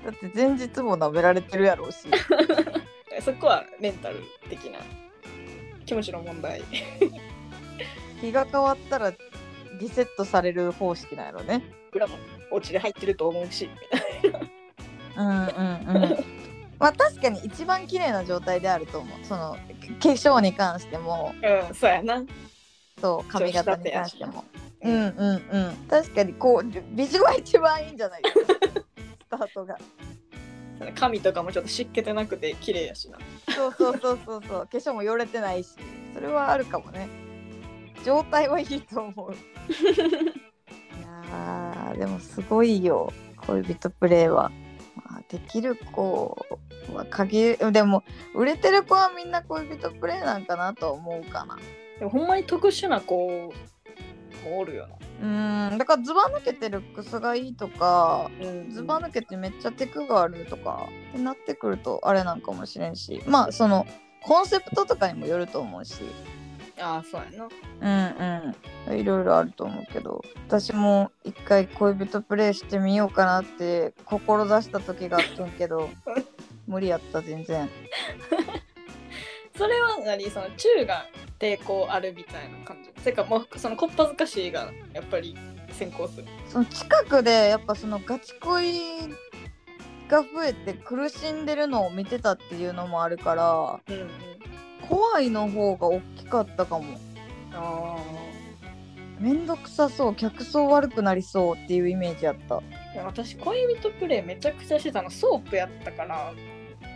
[0.05, 2.07] だって前日も舐められてるやろうし。
[3.21, 4.79] そこはメンタル的な
[5.85, 6.61] 気持ちの問題。
[8.21, 9.11] 日が変わったら
[9.79, 11.63] リセットされる方式なんやろね。
[11.93, 12.15] 裏も
[12.51, 13.69] 落ちで入ってると思うし。
[15.17, 16.25] うんうんうん。
[16.77, 19.25] まあ確かに一番綺麗な状態であると思う。
[19.25, 19.57] その
[20.01, 21.33] 化粧に関しても。
[21.41, 22.23] なうんそうやな。
[23.01, 24.43] そう髪型に関しても。
[24.81, 25.75] うんうんうん。
[25.89, 29.77] 確かにこう美女は一番いいんじゃないですか スタートが。
[30.95, 33.17] 髪とかもちょっと湿気てなくて綺麗やしな。
[33.53, 34.67] そうそうそうそうそう。
[34.67, 35.71] 化粧もよれてないし。
[36.13, 37.07] それはあるかもね
[38.03, 39.33] 状態はいいと思う。
[39.33, 39.35] い
[41.01, 43.11] やーでもすごいよ
[43.47, 44.51] 恋人プレイは、
[44.95, 46.45] まあ、できる子
[46.93, 51.57] は限るでも売れてる子はみんな恋人プレイなんかなとは思うかな。
[51.99, 53.51] でもほんまに特殊な子
[54.45, 54.95] もおるよな。
[55.21, 58.71] うーんだからズバ抜けてルックスがいいとかうん。
[58.71, 63.21] ズバ抜けてめっちゃテクがあるとかってなってくるとあれなんかもしれんし。
[63.27, 63.85] まあその
[64.21, 66.01] コンセプトとかにもよると思うし
[66.79, 67.49] ああそうやな。
[67.81, 68.99] うんうん。
[68.99, 75.89] いろいろあると思うけど私も一回恋人プレイしてみようかなって志した時があったんけど
[76.67, 77.69] 無理やった全然。
[79.57, 80.29] それは何？
[80.29, 81.05] その中が
[81.37, 82.89] 抵抗あるみたいな感じ？
[83.03, 85.35] てかもうそのこっぱずかしいがやっぱり
[85.71, 86.25] 先行する。
[86.47, 88.73] その近くでやっぱそのガチ恋
[90.07, 94.09] が増えて苦しんでるのを見てたっていうのもあるからうんうん。
[94.87, 96.85] 怖いの方が大きかったかも。
[97.51, 97.97] あ
[99.19, 102.57] めんどくさそう客層悪くなりそうっていうイメージやった。
[102.57, 102.61] あ
[103.05, 106.33] 私恋人プレイめちゃくちゃしてたのソープやったから。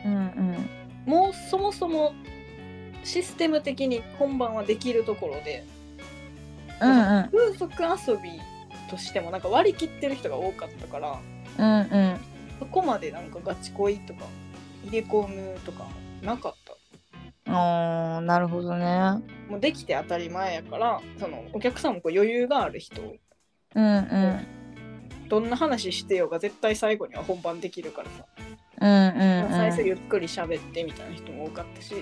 [0.05, 0.69] うんうん。
[1.05, 2.13] もうそもそも
[3.03, 5.65] システム的に本番はできるところで。
[6.81, 7.29] うんうん。
[7.29, 8.39] 風俗遊び
[8.89, 11.19] としてもなんか割り切ってる人が多かったから。
[11.57, 12.17] うんうん。
[12.59, 14.25] そこまでなんかガチ恋とか
[14.85, 15.87] 入れ込むとか
[16.21, 16.62] なかった
[17.45, 19.21] あーなるほどね。
[19.49, 23.01] もうできて当たり前やからそのお客さんもこう余裕がある人
[23.75, 24.47] うんうん。
[25.29, 28.25] どんな話してようが絶対最後には本番できるからさ、
[28.81, 31.95] うんうん最初うんゆっくり喋ってみたいな人も多かったし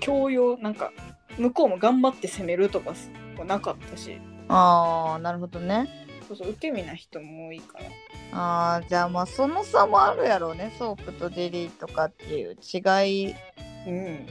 [0.00, 0.92] 教養なんか
[1.38, 2.94] 向こうも頑張って攻めるとか
[3.38, 4.18] はなかったし。
[4.48, 5.88] ああなるほどね。
[6.26, 7.84] そうそう受け身な人も多いから。
[8.32, 12.78] あーじゃあまあその差もあるやろうねソープとデリとかっていう違
[13.26, 13.34] いうん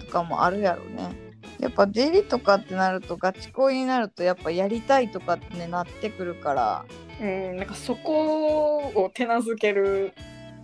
[0.06, 1.30] とかもあるやろうね。
[1.60, 6.86] やっぱデリとかってなるとガチ恋になるとやっぱやりたいとかってねなってくるから。
[7.22, 7.58] うん。
[7.58, 10.14] なんかそこを手なずける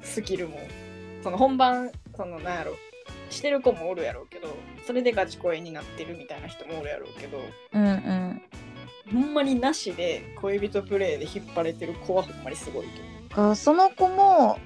[0.02, 0.60] スキルも
[1.24, 2.76] その本番そのなんやろ
[3.30, 4.48] してる子もおるやろうけど
[4.86, 7.40] それでガチ恋になってるみたいな人もおるやろうけど
[7.74, 8.42] うんうん。
[9.12, 12.88] ほんまになしで恋人プレイで引っ張れてる子はほんまにすごい
[13.34, 14.58] と思あその子も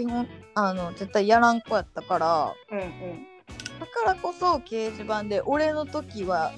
[0.00, 2.74] 基本あの絶対やらん子やったからう。
[2.74, 3.26] うんうん
[3.80, 6.52] だからこそ掲示板で「俺の時は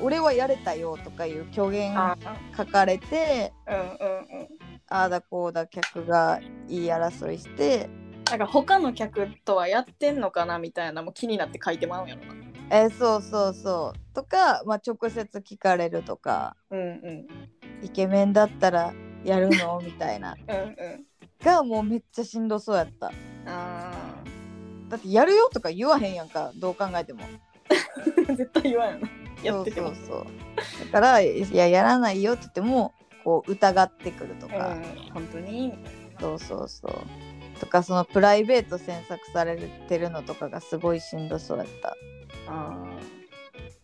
[0.00, 2.16] 俺はやれたよ」とかいう虚言あ
[2.56, 3.84] 書かれてうんうんう
[4.44, 4.48] ん。
[4.88, 7.88] ああだこうだ客が言い争いして
[8.30, 12.34] なんか他の客とはやってんのかなみたいなのも気になって書いてまうんやろな。
[12.70, 17.26] えーそうそうそうとか、まあ、直接聞かれるとかうんうん
[17.82, 18.92] イケメンだったら
[19.24, 19.80] やるの？
[19.82, 21.06] みたいなうんうん。
[21.44, 23.12] がもうめっちゃしんどそうやった。
[23.46, 23.92] あ
[24.88, 27.22] だってやるよとか言わへんやんかどう考えても。
[28.28, 29.08] あ 絶対言わんよな。
[29.42, 29.88] やってても。
[29.88, 30.14] そうそうそ
[30.88, 30.92] う。
[30.92, 32.92] だからいややらないよって言っても
[33.24, 35.72] こう疑ってくるとか、うん本当に。
[36.20, 37.58] そうそうそう。
[37.58, 41.96] とかそのプライベート詮索されてるのとかがすごいしんどそうやった。
[42.48, 42.76] あ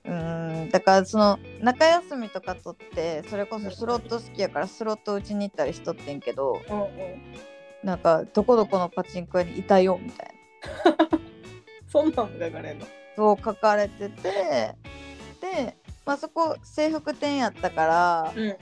[0.08, 6.72] うーんだからその中休みとかとってそれこそスロット好きやからスロット打ちに行ったりしとってんけどあ。
[6.72, 6.88] うんうん。
[7.84, 10.28] なんかどこどこのパチンコ屋にいたよみたい
[10.84, 11.08] な
[11.86, 12.86] そんなんも書かれんの？
[13.14, 14.74] そう書かれてて
[15.40, 18.56] で、まあ、そこ制服店やったからうんうん。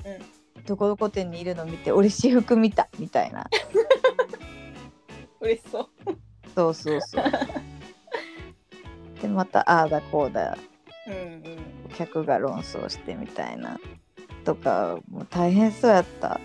[0.67, 3.47] どこどこ店にいるの見て俺私服見たみたいな
[5.41, 5.89] 嬉しそう。
[6.55, 7.25] そうそうそう
[9.23, 10.57] でまたああだこうだ
[11.07, 11.43] うんうん。
[11.97, 13.79] 客が論争してみたいな
[14.45, 16.41] とかもう大変そうやった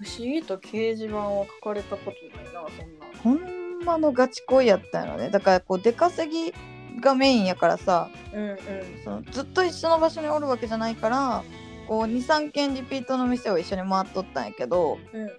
[0.00, 3.06] 不思議と掲示板は書かれたことないな、そんな。
[3.22, 6.54] ほんまのガチ恋やったんやろねだからこう出稼ぎ
[7.00, 8.58] がメインやからさうんうん。
[9.04, 11.42] そのずっと一緒の場所におるわけじゃないから
[11.86, 15.30] こう23軒リピートの店を一緒に回っとったんやけどうんうん。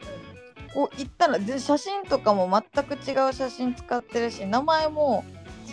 [0.73, 5.25] こう行ったらで写真とかも全く違う写真使ってるし名前も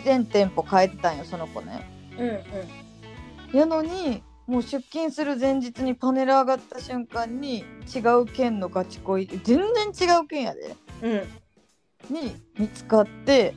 [0.03, 1.89] 全店舗変えてたんよその子ね。
[2.17, 2.39] うんうん。
[3.53, 12.15] やのにもう出勤する前日にパネル上がった瞬間に違う県のガチ恋全然違う県やでうん。
[12.15, 13.53] に見つかって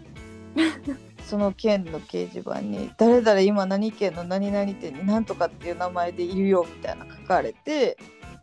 [1.25, 7.97] その県の掲示板に「誰々今何県の何々店に何とかっていう名前でいるよ」みたいな書かれて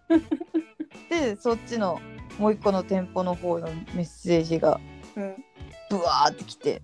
[1.09, 1.99] でそっちの
[2.39, 4.79] もう一個の店舗の方のメッセージが
[5.15, 5.43] うん。
[5.89, 6.81] ブワーってきて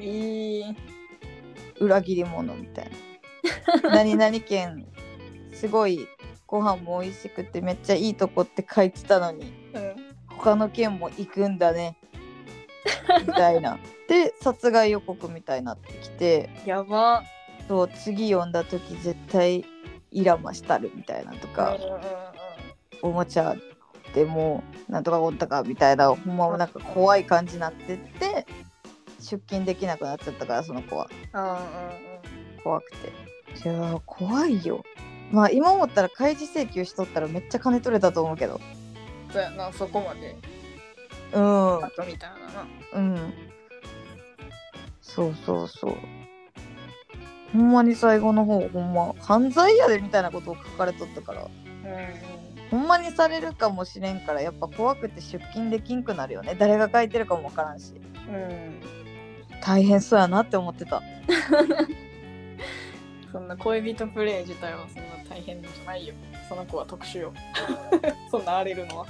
[0.00, 0.76] いい。
[1.80, 3.13] 裏切り者みたいな。
[3.82, 4.86] 何々県
[5.52, 6.06] すごい
[6.46, 9.94] ご飯も美味しくてめっちゃいいとこって書いてたのにうん。
[10.28, 11.96] 他の県も行くんだね
[13.26, 13.78] みたいな。
[14.08, 17.22] で殺害予告みたいになってきてやば。
[17.66, 19.64] そう次読んだ時絶対
[20.10, 21.78] イラマしたるみたいなとか
[23.02, 23.56] おもちゃ
[24.14, 28.46] でもうなんとかおったかみたいなほんまなんか怖い感じになってって
[29.18, 31.08] 出勤できなくなっちゃったからその子は
[32.62, 33.23] 怖くて
[33.64, 34.84] いやー怖いよ。
[35.30, 38.60] まあ今思ったら開示請求しとったらめっちゃ金取れたと思うけど。
[39.32, 40.36] そうやなそこまで。
[41.32, 41.80] うん。
[42.08, 42.66] みたいなな。
[42.94, 43.34] うん。
[45.00, 45.96] そうそうそう。
[47.52, 51.42] ほんまに最後の方ほんま犯罪やでみたいなことを書かれとったから。
[51.42, 51.50] うん。
[52.70, 56.56] ほんまにされるかもしれんからやっぱ怖くて出勤できんくなるよね。
[56.58, 57.94] 誰が書いてるかもわからんし。
[58.28, 58.80] うんうん。
[59.60, 61.02] 大変そうやなって思ってた
[63.34, 66.14] そんな恋人プレイ自体はそんな大変じゃないよ。
[66.48, 67.32] その子は特殊よ。
[68.30, 69.06] そんな荒れるのは。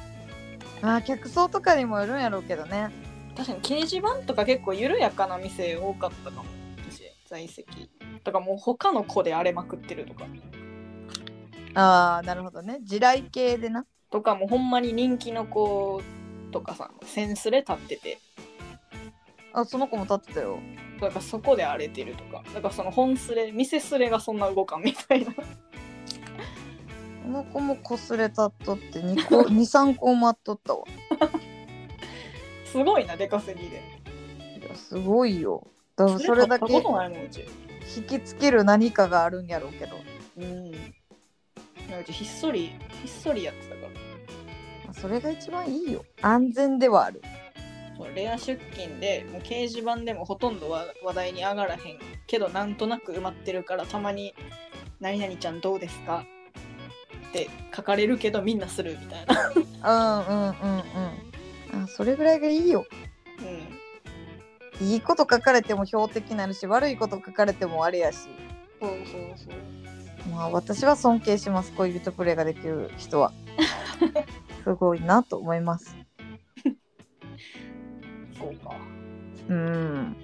[0.81, 2.89] まあ客層とかにもよるんやろうけどね。
[3.37, 6.45] 確かに掲示板とか結構緩やかな店多かったかも。
[6.91, 7.91] 私在籍。
[8.25, 10.25] とかもう他の子で荒れまくってるとか。
[11.75, 12.79] ああなるほどね。
[12.81, 13.85] 地雷系でな。
[14.11, 16.01] とかもうほんまに人気の子
[16.51, 18.19] とかさセンスで立ってて
[19.55, 20.59] あその子も立ってたよ。
[21.01, 22.43] だからそこで荒れてるとか。
[22.53, 25.33] だからその本スレ店スレがそんな動かんみたいな。
[25.33, 25.43] こ
[27.29, 30.85] の子もこすれたっとって2個 23個待っとったわ。
[32.65, 33.83] すごいな出稼ぎで
[34.61, 35.65] いやすごいよ。
[35.95, 36.83] だからそれだけ引
[38.03, 39.97] きつける何かがあるんやろうけど。
[40.37, 40.75] うん。
[40.75, 42.73] うちひっそり
[43.05, 43.89] ひっそりやってたから。
[43.89, 46.05] まあそれが一番いいよ。
[46.23, 47.23] 安全ではある
[48.15, 54.35] レア出勤でもう掲示板でもほとんどは話題に上がらへんけどなんとなく埋まってるからたまに
[55.01, 56.25] 「何々ちゃんどうですか?」
[57.31, 59.51] って書かれるけどみんなするみたいな。
[59.51, 60.83] うんうんうん
[61.73, 61.85] うん。
[61.85, 62.87] あそれぐらいがいいよ。
[64.81, 64.87] うん。
[64.87, 68.29] いいこと書かれても標的になるし悪いこと書かれてもあれやし。
[68.81, 68.99] そうそう
[69.37, 70.31] そう。
[70.31, 73.33] まあ私は尊敬します恋人プレイができる人は。
[74.65, 75.95] すごいなと思います
[78.45, 78.77] そうか。
[79.49, 80.17] うん。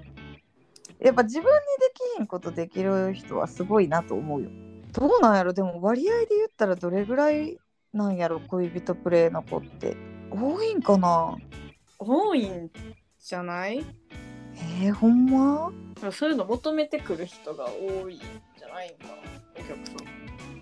[1.00, 4.50] やっぱ自分にできひんことできる人はすごいなと思うよ。
[4.92, 5.52] どうなんやろ？
[5.52, 7.58] でも割合で言ったらどれぐらい
[7.92, 8.40] なんやろ？
[8.40, 9.96] 恋人プレイの子って。
[10.30, 11.36] 多いんかな？
[11.98, 12.70] 多いん
[13.18, 13.84] じゃない？
[14.82, 15.72] えー、ほんま？
[16.12, 19.12] そういうの求めてくる人が多いんじゃないんかな。
[19.54, 19.96] お客さん。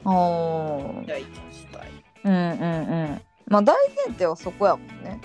[0.04, 1.06] あー。
[1.06, 1.88] 第一したい。
[2.24, 3.20] うんうんうん。
[3.46, 5.20] まあ大前提はそこやもんね。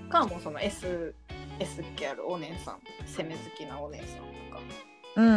[0.00, 0.08] うん。
[0.08, 1.14] かもその S,
[1.60, 4.14] S っ気あるお姉さん攻め好きなお姉さんと
[4.56, 4.60] か。
[5.16, 5.32] うんうん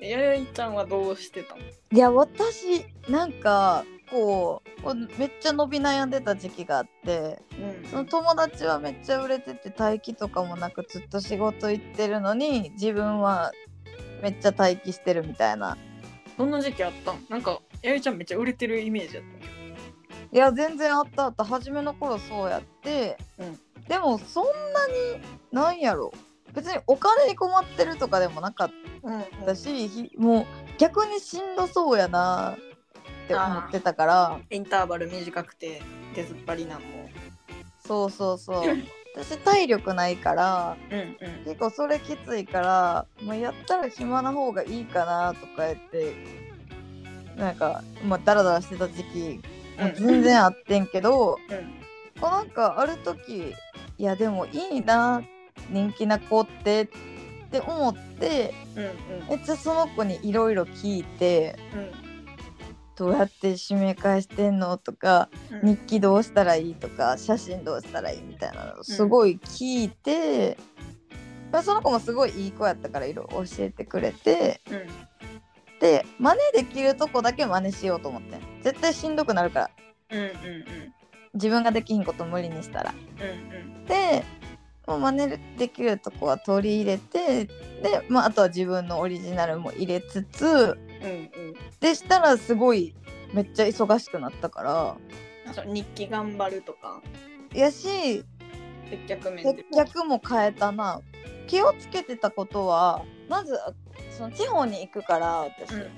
[0.00, 0.06] うん。
[0.06, 1.60] やよいちゃんはどうしてたの？
[1.92, 7.38] いや私なんかこうこうめっちゃ伸び悩んでた時期があって
[7.82, 7.88] うん。
[7.88, 13.52] その友達はめっちゃ売れてて待機とかもなくずっと仕事行ってるのに自分は
[14.22, 15.76] めっちゃ待機してるみたいな。
[16.38, 19.50] そんな時期あったんなんかやよいちゃんめっちゃ売れてるイメージやったけ
[20.32, 21.44] いや全然あったあった。
[21.44, 24.50] 初めの頃そうやって、うんでもそんな
[24.88, 26.12] になんやろ。
[26.54, 28.70] 別にお金に困ってるとかでもなかっ
[29.02, 30.46] どうんたし、ひもう
[30.78, 32.56] 逆にしんどそうやな
[33.24, 34.40] って思ってたから。
[34.50, 35.82] インターバル短くて
[36.14, 37.08] 出ずっぱりなんも。
[37.86, 38.76] そうそうそう。
[39.16, 41.44] 私体力ないからうんうん。
[41.44, 46.14] 結構それきついからもうやったら暇な方がいいかなとか言って
[47.36, 49.40] なんかまあダラダラしてた時期
[49.80, 51.79] もう全然あってんけど、うん
[52.20, 53.54] こうなんかある時
[53.98, 55.22] いやでもいいな
[55.70, 56.86] 人気な子ってっ
[57.50, 59.28] て思ってうんうん。
[59.28, 61.58] めっちゃその子にいろいろ聞いて
[62.96, 65.28] どうやって指名返してんのとか
[65.62, 65.76] うん。
[65.76, 70.56] 日記どうしたらいいとか写真どうしたらいいみたいなのをすごい聞いて、
[71.50, 75.80] まあ、その子もすごいいい子やったからいろいろ教えてくれてうん。
[75.80, 78.40] で真似できるとこだけ真似しようと思ってん。
[78.62, 79.70] 絶対しんどくなるから。
[80.12, 80.94] うんうん
[81.34, 82.94] 自分ができひんこと無理にしたら。
[82.94, 83.84] うんうん。
[83.86, 84.24] で
[84.86, 91.30] もう真似できるとこは取り入れてで、まあ、あとは自分のオリジナルも入れつつうんうん。
[91.78, 92.94] でしたらすごい
[93.32, 94.96] めっちゃ忙しくなったから。
[95.66, 97.00] 日記頑張るとか。
[97.54, 98.24] やし
[98.88, 101.00] 接客面接で客も変えたな。
[101.46, 103.58] 気をつけてたことはまず
[104.10, 105.90] その地方に行くから私、うんうん。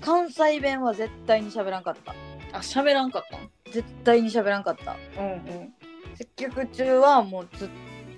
[0.00, 2.14] 関西弁は絶対に喋らんかった
[2.54, 3.50] あ喋らんかったん？
[3.72, 4.96] 絶対に喋らんかった。
[5.20, 5.74] うんうん。
[6.14, 7.68] 接客中はもうずっ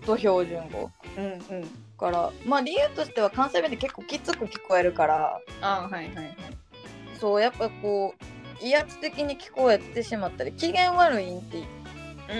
[0.04, 0.90] と標準語。
[1.16, 1.68] うんうん。
[1.98, 5.40] からまあ理由としては関西弁って結構きつく聞こえるから。
[5.62, 6.36] あはいはいはい。
[7.18, 8.14] そうやっぱこ
[8.62, 11.62] う威圧的に聞こえてしまったり機嫌悪いんって
[12.28, 12.38] うん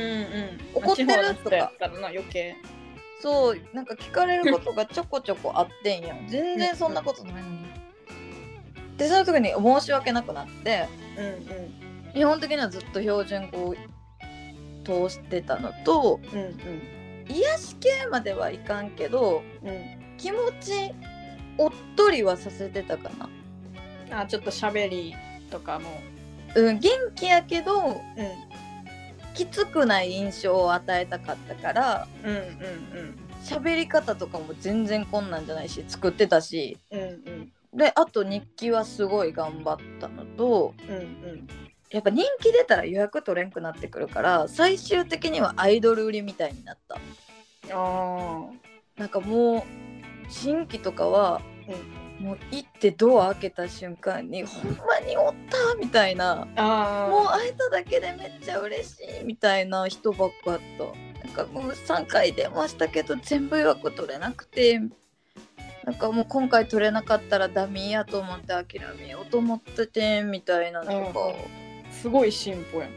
[0.79, 0.85] うん。
[0.85, 1.57] 怒ってるとか。
[1.57, 2.57] やったらな余計。
[3.23, 6.29] そうなんか聞かれることがちょこちょこあってんやん。
[6.29, 7.67] 全然そんなことないのに。
[8.99, 10.87] でその時に申し訳なくなって。
[11.17, 11.86] うんうん
[12.17, 13.75] 基本的にはずっと標準語を
[14.85, 16.55] 通してたのとうんうん
[17.29, 20.95] 癒し系まではいかんけどうん気持ち
[21.59, 23.11] おっとりはさせてたか
[24.11, 24.23] な。
[24.23, 25.15] あちょっと喋り
[25.51, 25.91] とかも。
[26.55, 27.97] うん、元気やけどうん。
[29.35, 36.79] きつくない印象を与えたかったからうんうん喋り方とかも全然こんなんじゃないし作ってたし。
[36.91, 37.01] うん。
[37.01, 37.13] うんう
[37.77, 37.79] ん。
[37.79, 41.49] であと日記はすごい頑張ったのとうんうん
[41.91, 46.99] やっぱ人気出たら予約取れんくなってくるから最終的にはアイドル売りみたいになった。
[47.73, 48.47] あ
[48.97, 49.63] なんかもう
[50.29, 51.43] 新規とかは
[52.21, 56.49] うもう行ってドア開けた瞬間にほんまにおったみたいな。
[56.57, 61.27] あもう会えただけでめっちゃ嬉しいみたいな人ばっかやった。
[61.27, 64.81] なんかもう3回出ましたけど全部予約取れなくて。
[65.85, 70.93] なんかもう今回取れなかったらダメやと思って諦めようと思っててみたいなとか、
[72.03, 72.91] すごい進歩やん。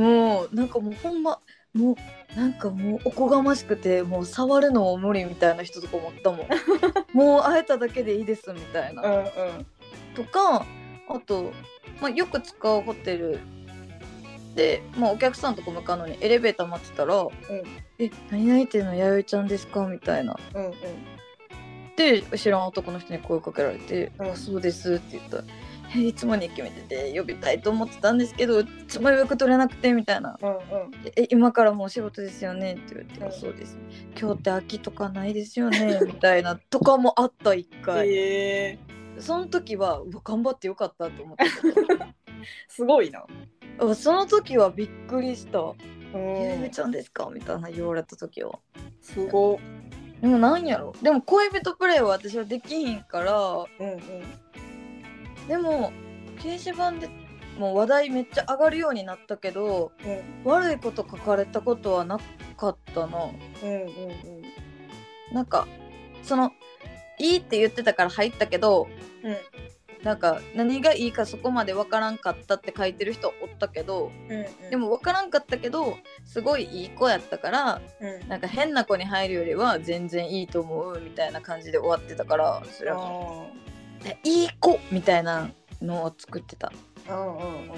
[0.00, 1.38] もうなんかもうほんま
[1.72, 1.96] もう
[2.36, 6.46] なんかもうおこがましくてもう触るのも無理みたいな人とかもおったもん。
[7.12, 9.26] もう会えただけでいいですみたいな、うんうん。
[10.14, 10.66] とか
[11.08, 11.52] あと、
[12.00, 13.38] まあ、よく使うホテル
[14.54, 17.26] で、まあ、お客さんとか向かうのにエレベーター待ってたら
[17.98, 20.36] 「え何々店の弥生ちゃんですか?」みたいな。
[20.54, 20.72] うんうん。
[21.96, 24.30] で知らん男の人に声かけられて「うん。
[24.32, 25.63] あそうです」って言ったら「え
[26.08, 30.36] いつもに決めてて呼びたいと思ってたんですけどいつも予約取れなくて」みたいな。
[30.42, 30.58] うんうん
[31.16, 33.28] 「え今からもうお仕事ですよね」って言って「うん。
[33.28, 33.78] あそうです。
[34.18, 38.08] 今日って空きとかないですよね」 みたいなとかもあった一回。
[38.12, 38.78] え。
[39.18, 42.06] その時は頑張ってよかったと思ってー、
[42.68, 43.24] すごいな。
[43.94, 45.60] その時はびっくりした。
[45.60, 45.76] う
[46.14, 48.58] 「ゆめちゃんですか?」みたいな言われた時は。
[49.00, 49.60] すご。
[50.20, 50.92] でもなんやろ？
[51.02, 54.00] でも恋人プレイは私はできひんからうんうん
[55.48, 55.92] でも
[56.38, 57.08] 掲示板で
[57.58, 60.50] もう話題めっちゃ上がるようになったけどうん。
[60.50, 62.18] 悪いこと書かれたことはな
[62.56, 63.18] かったな
[63.62, 64.42] うんうん
[65.32, 65.66] なんか
[66.22, 66.52] その
[67.18, 68.88] いいって言ってたから入ったけど
[69.22, 69.36] うん。
[70.02, 78.28] なんか何がいいかそこまで分からんかったって書いてる人おったけどうんでも分からんかったけどすごいいい子やったからうん。
[78.28, 83.46] なんか変な子に入るよりは全然いいと思うみたいな感じで終わってたからそれは
[84.24, 85.50] いい子みたいな
[85.82, 86.72] のを作ってた。
[87.06, 87.70] ーうんうんうんうん。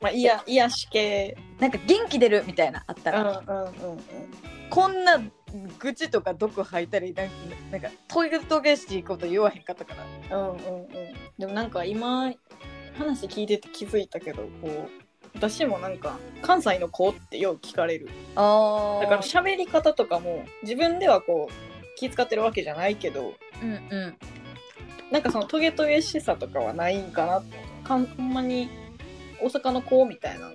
[0.00, 1.36] まあいや癒し系。
[1.58, 4.00] なんか元気出るみたいなあったうんら、うんうん。
[4.70, 5.20] こんな
[5.78, 7.32] 愚痴とか毒吐いたりなんか
[7.70, 9.94] なんかトイレトゲしいこと言わへんかったか
[10.30, 10.38] ら。
[10.38, 10.88] うんうんうん。
[11.38, 12.32] でもなんか今
[12.98, 14.90] 話聞いてて気づいたけどこう
[15.34, 18.08] 私もなんか関西の子ってよく聞かれる。
[18.36, 21.52] あだから喋り方とかも自分ではこう
[21.96, 24.18] 気使ってるわけじゃないけどうんうん
[25.12, 28.68] なんかそのトゲトゲしさとかはないんかなってかんほんまに
[29.40, 30.54] 大阪の子みたいなの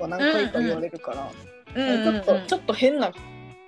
[0.00, 3.12] は何回か言われるから、うんうんちょっとちょっと変な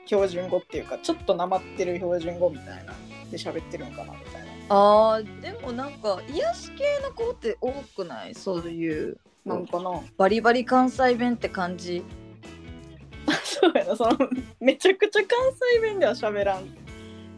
[0.05, 2.95] 標準語っていうかちょっとなまってる標準語みたいな
[3.33, 4.47] で喋ってるんかなみたいな。
[4.69, 8.35] あーでもなんか癒し系の子って多くない？
[8.37, 10.01] そういうなんかな。
[10.17, 12.05] バリバリ関西弁って感じ？
[13.43, 14.17] そうやなその
[14.61, 15.29] めちゃくちゃ関
[15.75, 16.65] 西弁では喋らん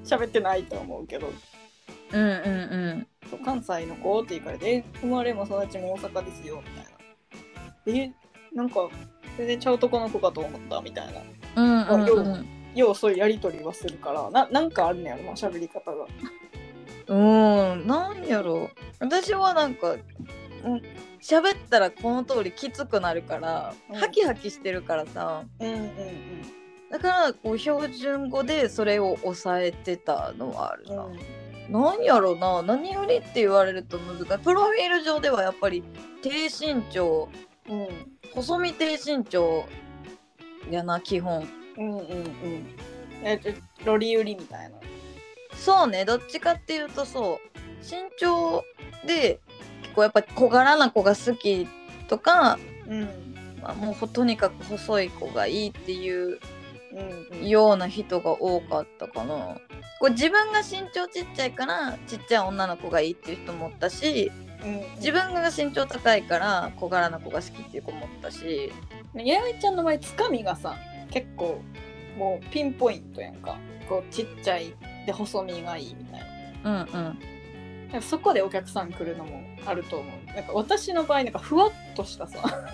[0.04, 1.32] 喋ってないと思うけど
[2.12, 6.62] うんうんうん関西の子って言われてえ「生まれも育ちも大阪ですよ」
[7.86, 8.04] みたいな。
[8.04, 8.12] え
[8.54, 8.88] なんか
[9.36, 11.20] 全然ちゃうとこの子かと思ったみたいな。
[11.56, 16.06] うんうんようんようそういうやり取りはするからななんかあるねやろな喋り方が。
[17.08, 17.14] う
[17.76, 20.82] んなんやろ私はなんかうん
[21.20, 25.88] 喋ったらこの通りきつくなるから、うんハキハキしてるからさうんうんうん。
[26.90, 31.18] だからこう標準語でそれを抑えてたのはあるな、なん
[32.02, 35.82] やろな何よりって言われると難しいプロフィール上ではやっぱり
[36.22, 37.28] 低身長
[37.68, 37.88] うんうん
[38.34, 39.64] 細身低身長
[40.70, 42.66] やな基本うんうんうん。
[43.22, 43.40] え
[43.84, 44.76] ロリ売りみたいな。
[45.54, 48.64] そうねどっちかっていうとそう身長
[49.06, 49.40] で
[49.82, 51.66] 結構やっぱ小柄な子が好き
[52.08, 53.02] とか、うん
[53.60, 56.38] まあ、もうほとにかく細い子がいいっていう。
[57.42, 59.58] ような人が多かったかな。
[60.00, 64.30] こう自分が身長ちっちゃいからちっちゃい女の子がいいっていう人もおったし
[64.64, 68.72] うん自分が身長高いから小柄な子が好きっていう子もおったし。
[69.14, 70.76] ややちゃんの場合つかみがさ
[71.10, 71.60] 結構
[72.16, 73.56] もうピンポイントやんか。
[73.88, 74.74] こうちっちゃい
[75.06, 76.20] で細身がいいみたい
[76.62, 76.84] な。
[76.84, 77.16] うん
[77.94, 78.02] うん。
[78.02, 80.26] そこでお客さん来るのもあると思う。
[80.34, 82.68] なんか私の場合なんかふわっとしたさ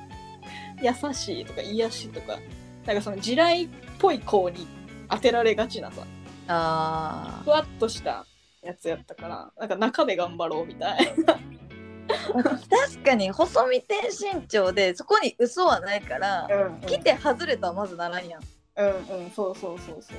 [0.82, 2.38] 優しいとか癒しとか
[2.86, 3.68] なんかその地雷っ
[3.98, 4.66] ぽい子に
[5.08, 6.06] 当てられがちなさ。
[6.46, 8.26] あふわっとした
[8.62, 11.14] やつやったからなんか中で頑張ろうみたい。
[11.24, 16.80] なー確かに細身低身長でそこに嘘はないからうんうん。
[16.82, 18.42] 来て外れたらまずならんやん。
[18.76, 18.86] うん
[19.24, 20.18] うんそうそうそうそう。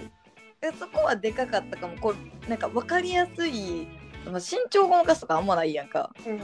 [0.61, 1.95] でそこはでかかったかも。
[1.97, 3.87] こうなんか分かりやすい
[4.25, 6.11] まあ身長ごまかすとかあんまないやんか。
[6.25, 6.39] うん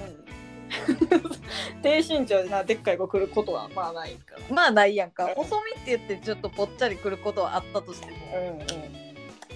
[1.81, 4.41] 低身長でなでっかい子来ることはまあないから。
[4.49, 5.25] まあないやんか。
[5.25, 5.33] うん。
[5.35, 8.17] 細身って言ってちょっとぽっちゃりくることはあったとしても。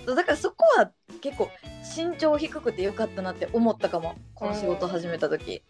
[0.05, 0.15] うんうん。
[0.15, 0.91] だからそこは
[1.21, 1.49] 結構
[1.95, 5.63] 身長低くてよかったなって思ったかもこの仕事始めた時、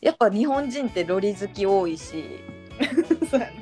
[0.00, 2.40] やっぱ日本人ってロリ好き多いし。
[3.30, 3.52] そうやな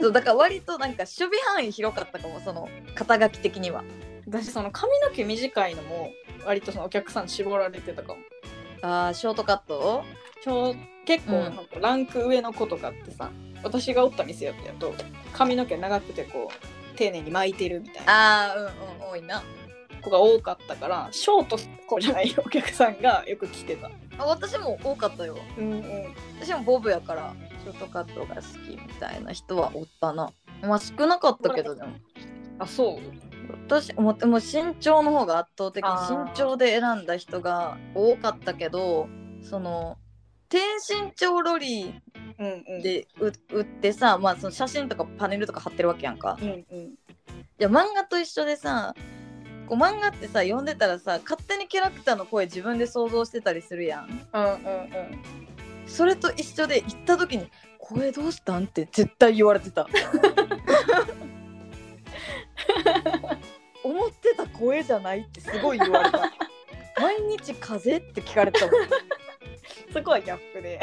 [0.00, 3.82] そうだから割となんか守備範囲広かったかもその肩書き的には。
[4.26, 6.10] 私その髪の毛短いのも
[6.44, 8.20] 割とそのお客さん絞られてたかも
[8.82, 10.04] あーショートカット？
[10.42, 10.74] ちょ
[11.04, 11.42] 結構うん。
[11.44, 13.30] なんかランク上の子とかってさ、
[13.62, 14.94] 私がおった店やったやと
[15.32, 16.50] 髪の毛長くてこ
[16.94, 18.66] う丁寧に巻いてるみたいなあーうん
[19.06, 19.42] うん多いな。
[20.00, 21.58] 子が多かったからショート
[21.88, 23.90] 子じゃないお客さんが よく来てた。
[24.18, 25.36] あ私も多かったよ。
[25.58, 30.30] うんうん、私もボブやからショートカットが好きみたいな人はおったな。
[30.62, 31.88] まあ少なかったけどでも。
[32.60, 33.27] あそう？
[33.50, 39.08] 私もでも身長の方が圧倒的に身長で選んだ人が多かったけど
[39.42, 39.96] その
[40.48, 46.38] 低身長ロリーで売売ってさ、まあ、その写真とかパネルとか貼ってるわけやんか。
[46.40, 46.94] うんうん
[47.60, 48.94] いや漫画と一緒でさ
[49.66, 54.28] こう漫画ってさ読んでたらさ勝手にキャラクターの声自分で想像してたりするやん。
[54.32, 54.58] うんうんうん
[55.88, 59.88] それと一緒で行った時に「声どうしたん?」って絶対言われてた。
[63.84, 66.32] 思ってた声じゃないってすごい言われた。
[67.00, 68.80] 毎日風邪って聞かれたもん。
[69.92, 70.80] そこはギャップで。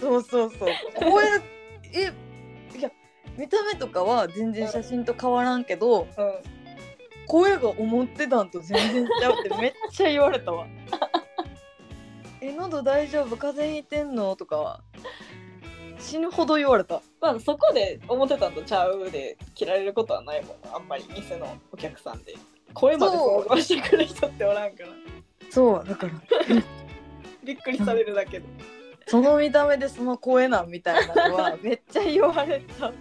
[0.00, 0.68] そうそうそう。
[1.10, 1.24] 声
[1.92, 2.12] え
[2.78, 2.90] いや
[3.36, 6.34] 見た目とかは全然写真と変わらんけどうん
[7.26, 10.66] 声が思ってたんと全然ちゃうってめっちゃ言われたわ。
[12.40, 13.36] え喉大丈夫？
[13.36, 14.36] 風邪ひいてんの？
[14.36, 14.82] とか
[16.04, 17.00] 死ぬほど言われた。
[17.20, 20.76] まあそこで思ってたんとちゃうで切られることはないもんな。
[20.76, 22.34] あんまり店のお客さんで。
[22.74, 24.90] 声まで想像してくる人っておらんから。
[25.48, 26.12] そうだから。
[27.42, 28.46] びっくりされるだけで。
[29.06, 32.92] その見た目でその声なんみたいなのはめっちゃ言われた。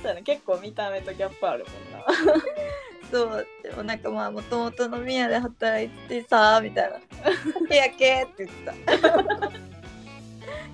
[0.00, 2.42] そうやね結構見た目とギャップあるもんな。
[3.10, 3.46] そう。
[3.62, 6.98] でもなんかまあもともと飲み屋で働いててさみたいな
[7.68, 9.50] 「日焼け」って言ってた「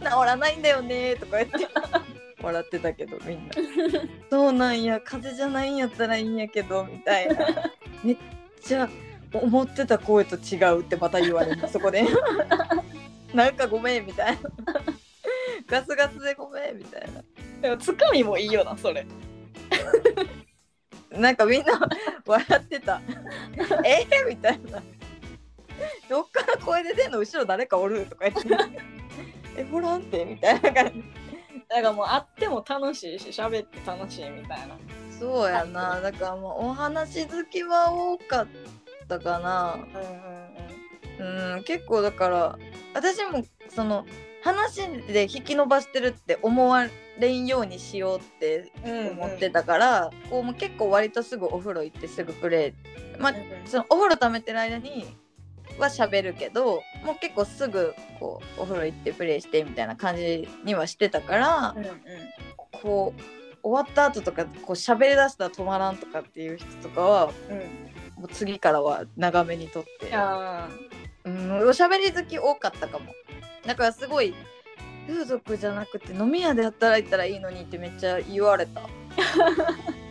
[0.04, 1.56] 治らないんだよね」とか言って。
[2.42, 3.54] 笑ってたけどみんな
[4.28, 7.46] 「そうなんや風邪じゃないんやったらいいんやけど」みたいな
[8.04, 8.16] めっ
[8.62, 8.86] ちゃ
[9.32, 11.66] 思ってた声と違うってまた言われる。
[11.68, 12.04] そこで
[13.32, 14.50] なんかごめんみたいな
[15.66, 17.24] ガスガスでごめんみたいな。
[17.62, 19.06] でもつかみもいいよなそれ。
[21.10, 21.80] なんかみんな
[22.26, 23.00] 笑ってた。
[23.84, 24.82] えー、みたいな。
[26.08, 27.18] どっから声で出んの？
[27.20, 28.04] 後ろ誰かおる？
[28.06, 28.50] とか言って。
[29.56, 30.24] え、ほらんて？
[30.24, 31.04] みたいな感じ。
[31.68, 34.76] だからもう会っても楽しいし喋って楽しいみたいな
[35.18, 36.00] そうやな。
[36.00, 38.46] だからもうお話好きは多かっ
[39.08, 39.74] たかな。
[41.18, 42.58] うんうんうん、結構だから
[42.92, 44.04] 私もその
[44.42, 46.86] 話で引き伸ばしてるって思わ
[47.18, 52.74] れんようにしようってうん思ってたから、こうもう結構割とすぐお風呂行ってすぐプレ
[53.16, 53.34] イまあ
[53.64, 55.06] そのお風呂溜めてる間に
[55.78, 62.00] は喋るけどもう結構すぐこうお風呂行ってプレイしてみたいな感じにはしてたからうんうん。
[62.82, 63.20] こう
[63.62, 67.58] 終わった後とかこう喋りだしたら止まらんとかっていう人とかはうん。
[68.22, 70.14] もう次からは長めにとって。
[70.14, 70.68] あ
[71.24, 73.06] うんおしゃべり好き多かったかも。
[73.66, 74.34] だからすごい
[75.06, 78.82] 風俗じゃなくて飲み屋で働いたらいいのにってめっちゃ言われた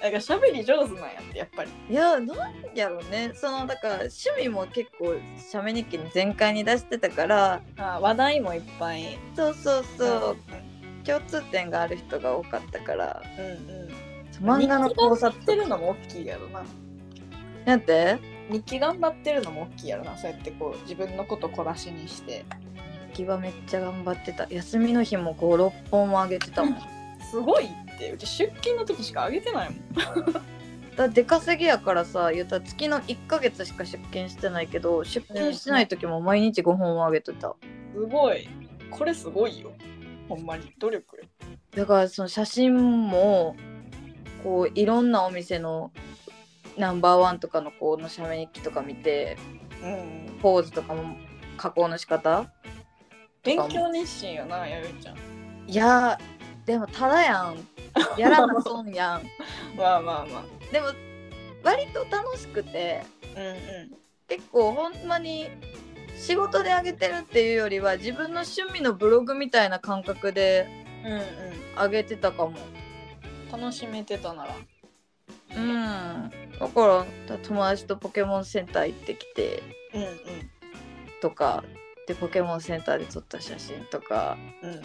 [0.00, 1.70] ーだから喋り上手なんやってやっぱり。
[1.88, 3.32] いやなんやろね。
[3.34, 5.14] そのだから趣味も結構
[5.50, 9.18] 写メ日記に全開に出してたからあー話題もいっぱい。
[9.36, 10.36] そうそうそう、
[11.06, 13.22] 共通点がある人が多かったから。
[13.38, 13.90] うんうん。
[14.40, 16.62] 漫画の考察日記頑張ってるのも大きいやろな
[17.66, 18.18] なんて？
[18.50, 20.16] 日記頑張ってるのも大きいやろな。
[20.16, 22.44] そうやってこう自分のこと小出しにして。
[23.12, 24.46] 日記はめっちゃ頑張ってた。
[24.48, 26.76] 休みの日も56本もあげてたもん。
[27.30, 27.64] すごい。
[27.64, 27.68] っ
[28.00, 29.80] てうち出勤の時しかあげてないもん。
[30.96, 37.54] だ出稼ぎやからさ言ったら月の1ヶ月しか出勤してないけど出勤してない時も毎日5本もあげてた。
[37.94, 38.48] すごい。
[38.90, 39.72] これすごいよ。
[40.28, 40.72] ほんまに。
[40.78, 41.24] 努力よ。
[41.76, 43.54] だからその写真も
[44.42, 45.92] こういろんなお店の
[46.76, 49.36] ナンバーワンとかのこの写メ日記とか見て
[49.82, 50.38] うん。
[50.40, 51.16] ポーズとかも
[51.56, 52.50] 加工の仕方
[53.42, 55.16] 勉強熱心よなやるちゃん。
[55.68, 56.39] いやー
[56.70, 57.66] でもただやん。
[58.16, 59.28] やらな損やん。
[59.76, 60.72] まあまあまあ。
[60.72, 60.86] でも
[61.64, 63.02] 割と楽しくて
[63.36, 63.56] うんうん。
[64.28, 65.48] 結構ほんまに
[66.16, 70.68] 仕事であげてるっていうよりは自分の趣味のブログみたいな感覚で
[71.04, 71.22] うんうん。
[71.74, 72.56] あげてたかも。
[73.50, 74.54] 楽しめてたなら。
[75.56, 76.30] うん。
[76.56, 79.60] だから友達とポケモンセンター行ってきて
[79.92, 80.20] うん。
[81.20, 81.64] とか
[82.10, 84.80] でポケモンセンターで撮った写真とかうんうん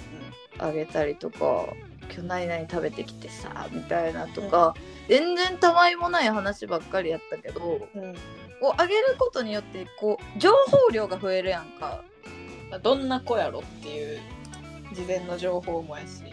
[0.60, 1.66] あげたりとか
[2.14, 4.76] 今日何々食べてきてさみたいなとか、
[5.10, 8.04] 全然たわいもない話ばっかりやったけどうん。
[8.04, 8.16] うん
[8.62, 12.06] こうあげることによってこう情報量が増えるやんか。
[12.82, 14.20] どんな子やろっていう
[14.94, 16.24] 事前の情報もやし。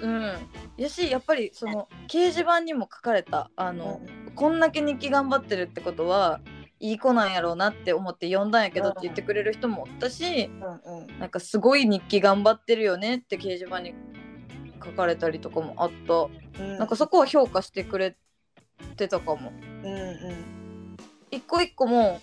[0.00, 0.32] うん。
[0.76, 4.00] やしやっぱりその掲示板にも書かれたあの、
[4.36, 6.40] こんだけ日記頑張ってるってことは
[6.80, 10.50] いい子なんやろうなって思って読んだんやけどって言ってくれる人もおったし
[10.86, 11.18] うんうん。
[11.18, 13.94] なんかすごい日記頑張ってるよねって掲示板に
[14.84, 16.62] 書かれたりとかもあった。
[16.62, 16.78] うん。
[16.78, 18.16] なんかそこは評価してくれ
[18.96, 19.52] てたかも。
[19.82, 20.96] うんうん。
[21.30, 22.20] 一個一個も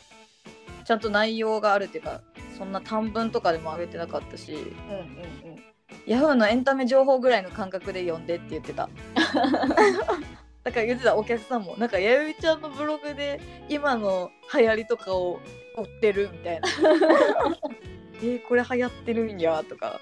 [0.86, 2.22] ちゃんと内容があるっていうか
[2.58, 5.64] そんな短文とかでも上げてなかったしうんうんうん。
[6.06, 8.90] ヤフーのエンタメ情報ぐらいの感覚で読んでって言ってた
[10.66, 13.40] だから言ってたお客さんもなんか弥生ちゃんのブログで
[13.70, 15.40] 今の流行りとかを
[15.78, 16.68] 追ってるみたいな。
[18.18, 20.02] えー、これ流行ってるんやとか。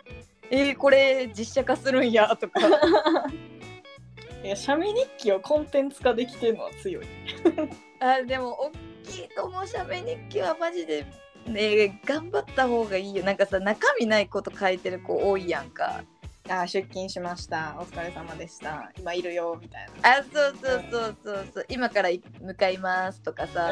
[0.49, 2.61] えー、これ実写化するんやとか。
[4.41, 7.05] いや写メ日記をコンテンツ化できてるのは強い。
[7.99, 8.71] あでも大
[9.03, 11.05] きいともしゃべ日記はマジで。
[11.45, 13.25] ね頑張った方がいいよ。
[13.25, 16.05] なんかさ中身ないこと書いてる子多いやんか
[16.49, 17.75] あー出勤しました。
[17.79, 18.91] お疲れ様でした。
[18.99, 20.17] 今いるよみたいな。
[20.19, 21.65] あそうそうそうそうそう。
[21.69, 23.71] 今からい向かいますとかさ、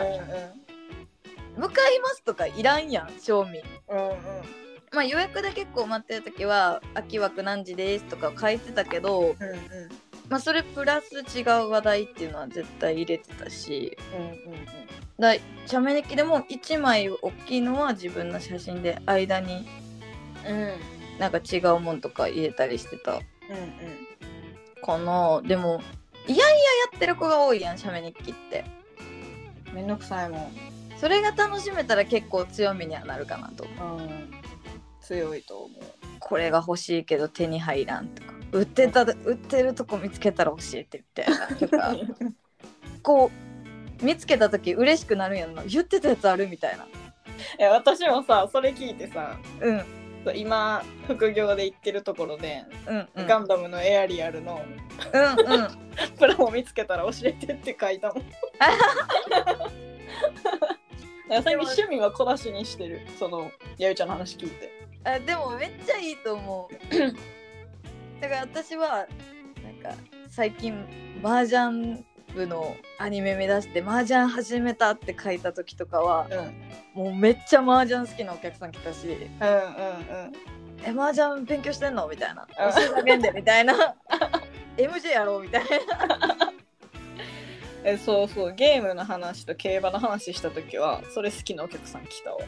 [1.58, 3.62] 向かいますとかいらんやん賞味。
[3.90, 4.10] うんうん。
[4.10, 4.16] うん
[4.94, 9.38] まあ予約で結構待ってる時は空き枠何時ですとか書いてたけどうんうん。
[10.28, 13.98] まあそれプラス違う話題っていうのは絶対入れてたし。
[14.14, 14.66] うんうん
[15.20, 15.36] だ
[15.68, 19.68] 写メ日記でも1枚大きいのは自分の写真で間に。
[20.48, 23.12] うんうんなんか違うもんとか入れたりしてた。
[23.12, 24.82] うんうん。
[24.82, 25.40] かな。
[25.48, 25.80] でも
[26.28, 26.52] いやいやや
[26.96, 28.66] ってる子が多いやん写メ日記って。
[29.72, 30.52] めんどくさいもん、
[30.98, 34.00] それが楽しめたら結構強みにはなるかなと思う。
[34.00, 34.32] うん、
[35.00, 35.82] 強いと思う。
[36.20, 38.34] これが欲しいけど手に入らんとか。
[38.52, 41.96] 売ってた売ってるとこ見つけたら教えてみたいなとか。
[43.04, 43.30] こ
[44.02, 46.88] う見つけた時嬉しくなるんやんな言ってたやつあるみたいな。
[47.60, 50.01] え私もさそれ聞いてさうん
[50.36, 53.28] 今副業で行ってるところで、うんうん。
[53.28, 54.62] ガンダムのエアリアルの
[55.14, 55.22] うん
[55.54, 55.68] うん。
[56.18, 58.24] プラモ見つけたら教えてって書いたも ん
[61.30, 63.02] 最近趣味は小出しにしてる。
[63.18, 64.72] そのやゆちゃんの話聞いて。
[65.04, 66.76] あでもめっちゃいいと思う。
[68.22, 69.08] だから私は
[69.64, 69.96] なんか
[70.30, 70.86] 最近
[71.24, 76.38] 麻雀部のアニメ目指して麻雀始めたって書いた時とかはうん。
[76.38, 76.54] うん
[76.94, 79.22] もうめっちゃ麻雀好きなお客さん来たしうんうん
[80.84, 82.48] 「え麻雀勉強してんの?」みたいな「うん。
[82.74, 83.96] 教えてあげんで」みたいな
[84.76, 85.70] 「MJ やろう」みたいな。
[87.86, 92.40] えそうそうゲームの話と競馬の話した時はそれ好きなお客さん来たわ。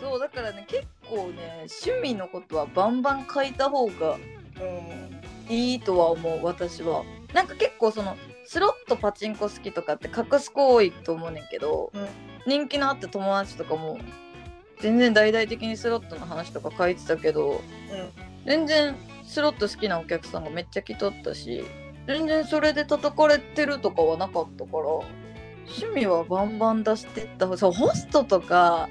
[0.00, 5.22] そうだからね結構ね趣味のことはバンバン書いた方がうん。
[5.48, 7.04] いいとは思う私は。
[7.32, 8.16] なんか結構その
[8.52, 12.06] スロットパチンコ好きとかって隠す子多いと思うねんけど、うん。
[12.46, 13.98] 人気のあった友達とかも
[14.78, 17.62] 全然大々的にスロットの話とか書いてたけど
[18.44, 18.94] 全然
[19.24, 21.64] スロット好きなお客さんがめっちゃ来とったし
[22.06, 27.46] 全然それで叩かれてるとかはなかったから趣味はバンバン出してった。
[27.46, 28.90] 方そうホストとか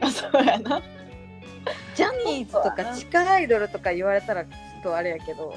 [0.00, 0.82] あそうやな。
[1.94, 5.54] ジャニーズとか地下アイドルとか言われたらちょっとあれやけど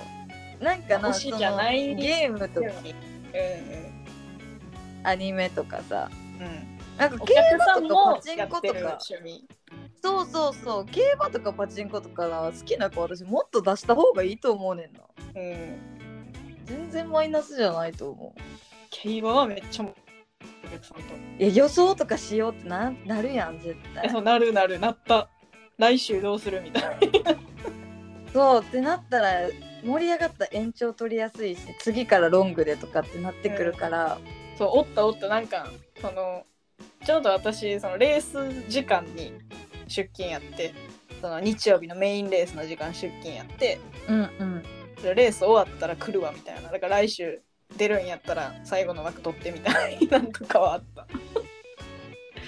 [0.62, 3.15] なんかな推しじゃないそのゲームとかうん
[5.04, 6.10] アニメとかさ。
[6.40, 6.46] うん。
[6.46, 8.98] うんなんかお競馬とか客さんもパチンコとか。
[10.02, 10.86] そうそうそう。
[10.86, 15.02] 競馬とかパチンコとかな好きな子私もっと出した方がいいと思うねんな。
[15.36, 16.66] うん。
[16.66, 18.42] 全然マイナスじゃないと思う。
[18.92, 19.94] 競馬はめっちゃお
[20.70, 21.04] 客さんと。
[21.38, 24.06] いや予想とかしようってななるやん絶対。
[24.06, 24.80] えそうなるなる。
[24.80, 25.30] なった。
[25.78, 27.36] 来週どうするみたいな
[28.36, 29.48] そうってなったら
[29.82, 34.18] 盛り上がった延長取りやすいし次からロングでとかってなってくるから、
[34.58, 35.70] そうおったおったなんか
[36.02, 36.44] その
[37.06, 39.32] ちょうど私そのレース時間に
[39.88, 40.74] 出勤やって
[41.22, 43.80] その日曜日のメインレースの時間出勤やって
[44.10, 44.64] うんうん。
[45.02, 46.70] でレース終わったら来るわみたいな。
[46.70, 47.42] だから来週
[47.78, 51.08] 出るんやったら最後の枠取ってみたいなんとかはあった。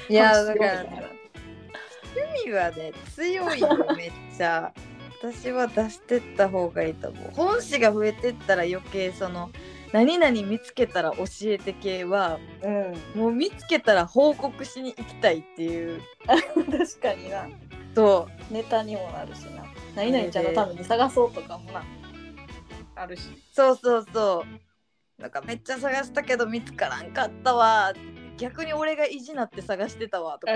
[0.09, 4.73] いやだから、趣味はね強いよめっちゃ
[5.21, 7.31] 私は出してった方がいいと思う。
[7.33, 9.49] 本誌が増えてったら余計その
[9.93, 13.19] 何々見つけたら教えて系はうん。
[13.19, 16.01] もう見つけたら報告しに行きたいっていう。
[16.25, 17.47] 確かにな。
[17.95, 19.65] とネタにもなるしな。
[19.95, 21.83] 何々ちゃんのために探そうとかもな。
[22.95, 23.23] あるし。
[23.53, 25.21] そうそうそう。
[25.21, 27.93] なんかめっちゃ探したけど見つからんかったわ。
[28.37, 30.53] 逆に俺が意地なって探してたわとか、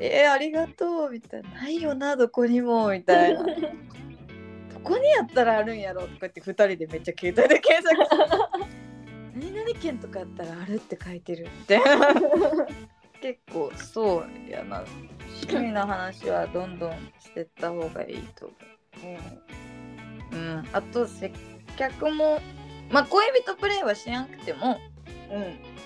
[0.00, 1.50] えー、ありがとうみたいな。
[1.50, 3.42] ないよなどこにもみたいな。
[4.74, 8.76] どこにやったらあるんやろとか言って2人でめっちゃ携帯で検索して。
[9.34, 12.14] 何々県とかやったらあるって書いてるみたいな。
[13.20, 14.84] 結構そうやな。
[15.42, 18.50] 趣味の話はどんどんしてった方がいいと
[19.02, 19.18] 思
[20.32, 20.36] う。
[20.36, 20.68] うん。
[20.72, 21.32] あと接
[21.76, 22.40] 客も
[22.90, 24.78] まあ恋人プレイはしなくても
[25.30, 25.42] うん。
[25.42, 25.76] うん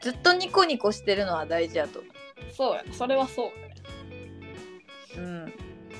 [0.00, 2.08] ずっとニコニコしてるのは大事やと思
[2.52, 2.82] そうや。
[2.82, 3.46] ねそれはそう。
[3.46, 3.74] やね
[5.16, 5.52] ううん。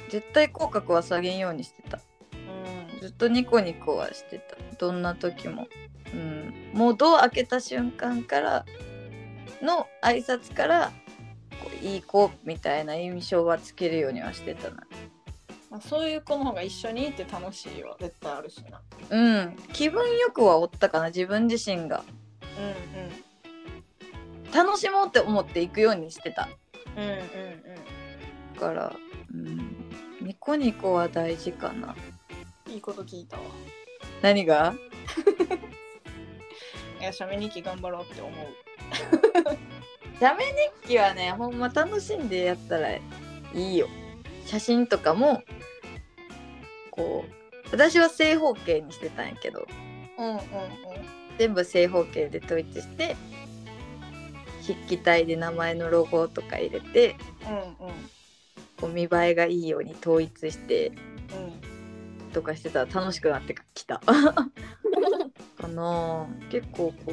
[0.09, 2.01] 絶対口角は下げんようにしてた。
[2.33, 3.01] うん。
[3.01, 4.57] ずっとニコニコはしてた。
[4.77, 5.69] どんな時も。
[6.13, 6.71] うん。
[6.75, 8.65] もうドア開けた瞬間から
[9.63, 10.93] の挨拶から
[11.63, 14.87] こういい子みたいな印象はつけるようにはしてたな。
[15.71, 18.81] まあ、そういう子の方が一緒にいて楽しいは絶対あるしな。
[19.11, 19.57] うん。
[19.73, 22.03] 気分よくはおったかな自分自身が。
[22.59, 23.30] うん
[24.55, 26.49] 楽しもうって思っていくようにしてた。
[26.97, 27.19] うんうんうん。
[28.55, 28.97] だから、
[29.33, 29.91] うん、
[30.21, 31.89] ニコニコは大事かな。
[31.89, 32.21] うん
[32.71, 33.43] いいこと聞いたわ。
[34.23, 34.75] 何が？
[37.01, 38.35] いや写メ日記頑張ろうって思う。
[40.21, 40.45] 写メ
[40.85, 43.01] 日記はねほんま楽しんでやったらい
[43.55, 43.89] いよ。
[44.47, 45.43] 写真とかも
[46.91, 47.31] こう
[47.73, 49.67] 私は正方形にしてたんやけど。
[50.19, 50.41] うんうんうん。
[51.39, 53.17] 全部正方形で統一して
[54.61, 57.95] 筆記体で名前のロゴとか入れてうんうん
[58.81, 63.99] こう見栄えがいいように統一してうんとかしてたら楽しくなってきた。
[63.99, 66.27] かなあ。
[66.49, 67.13] 結構こ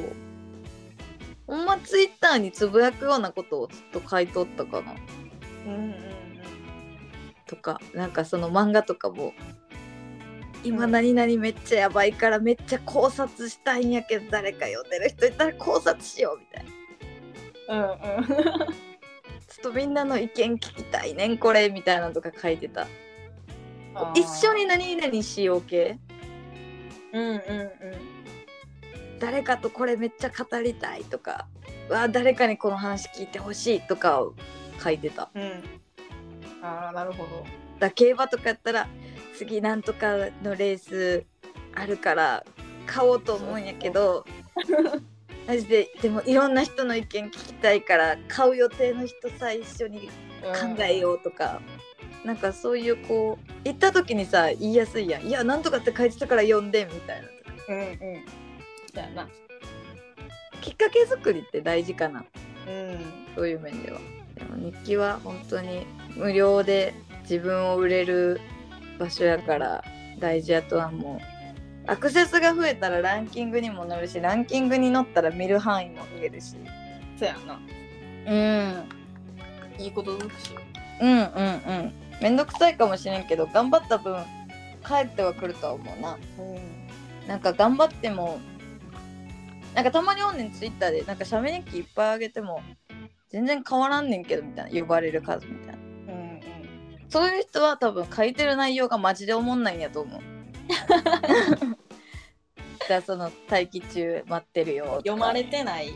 [1.46, 4.94] ほんまツイッターにつぶやくようなことをずっと書いとったかな。
[5.66, 6.18] うんうん
[7.48, 9.32] とかなんかその漫画とかも
[10.62, 16.70] 今何々めっちゃやばいからめっちゃ考察したいんやけど誰か読んでる人いたら考察しようみたいな
[17.68, 17.88] うんうん。
[19.48, 22.86] ちょっとみんなの意見聞きたいねんこれみたいなのとか書いてた。
[24.14, 25.98] 一緒に何々しよう系
[27.12, 27.38] うんうんうん。
[29.18, 31.48] 誰かとこれめっちゃ語りたいとか
[31.88, 34.34] うわ誰かにこの話聞いてほしいとかを
[34.82, 35.30] 書いてた。
[35.34, 35.64] うん。
[36.62, 37.44] ああなるほど。
[37.78, 38.88] だ競馬とかやったら
[39.36, 41.24] 次なんとかのレース
[41.74, 42.44] あるから
[42.86, 44.24] 買おうと思うんやけど
[45.48, 45.88] マジで。
[46.02, 50.10] でもいろんな人の意見聞きたいから買う予定の人さ一緒に
[50.42, 51.60] 考えようとか、
[52.24, 57.28] なんかそういうこう行った時にさ言いやすいやんいやなんとかって書いてたから読んでみたいな
[57.68, 57.98] うんうん。
[58.92, 59.28] だよな。
[60.60, 62.24] きっかけ作りって大事かな。
[62.66, 62.98] うん。
[63.34, 63.98] そういう面では。
[64.34, 68.40] でも日記は本当に無料で自分を売れる
[68.98, 69.84] 場所やから
[70.18, 71.37] 大事やとは思う
[71.88, 76.54] アクセスが増えたらランキングにも載るしランキングに載ったら見る範囲も増えるし。
[77.18, 77.58] そうやな。
[78.26, 79.82] うん。
[79.82, 80.60] いいこと尽くしよ。
[81.00, 81.92] うんうんうん。
[82.20, 84.22] めんどくさいかもしれんけど頑張った分
[84.86, 86.18] 帰ってはくるとは思うな。
[86.38, 87.26] うん。
[87.26, 88.38] なんか頑張っても
[89.74, 92.60] なんかたまにおんねんツイッターでなんか写メ日記いっぱいあげても
[93.30, 94.80] 全然変わらんねんけどみたいな。
[94.80, 95.78] 呼ばれる数みたいな。
[96.12, 96.40] うんうん。
[97.08, 100.37] そういう人は多分書いてる内容がマジでおもんないんやと思う
[102.86, 104.96] じゃあその待機中待ってるよとか。
[104.98, 105.92] 読まれてない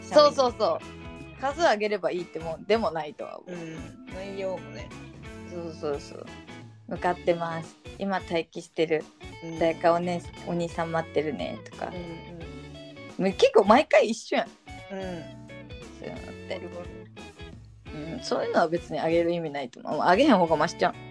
[0.00, 1.40] そうそうそう。
[1.40, 4.06] 数上げればいいってもんでもないとは思う、うん。
[4.14, 4.88] 内容もね。
[5.50, 6.26] そうそうそう。
[6.88, 7.76] 向かってます。
[7.98, 9.04] 今待機してる。
[9.44, 9.58] うん。
[9.58, 11.86] 誰かお,、ね、お兄さん待ってるねとか。
[11.86, 14.48] う、んもう結構毎回一緒やん。
[14.92, 15.00] うん。
[15.00, 15.44] うん
[16.00, 16.54] そういうのって。
[16.54, 17.04] なるほど
[17.94, 20.02] うん、そういうのは別にあげる意味ないと思う。
[20.02, 20.94] あげへん方がましちゃん。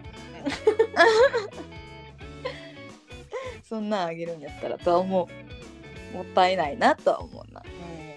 [3.67, 6.15] そんなんあげるんやったらとは思う。
[6.15, 7.63] もったいないなとは思うな。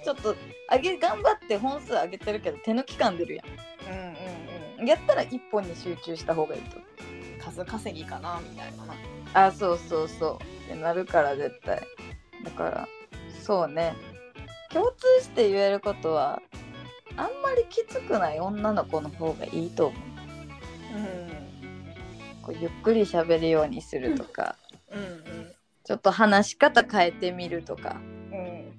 [0.04, 0.36] ちょっと
[0.68, 3.42] あげ頑張って本数上げてるけど手の期間出るや
[3.88, 4.86] うんうんうんん。
[4.86, 6.78] やったら一本に集中した方がいいと。
[7.42, 8.94] 数稼ぎかなみたいなな
[9.34, 10.42] あ、そうそうそう。
[10.64, 11.80] ってなるから絶対。
[12.44, 12.88] だから、
[13.42, 13.94] そうね。
[14.70, 16.42] 共通して言えることは、
[17.16, 20.16] あんまりきつくない女の子の方がいいと思う。
[22.46, 24.65] こうゆっくり喋るようにするとかうんうん
[25.86, 28.00] ちょっと話し方変えてみるとか、
[28.32, 28.72] うん。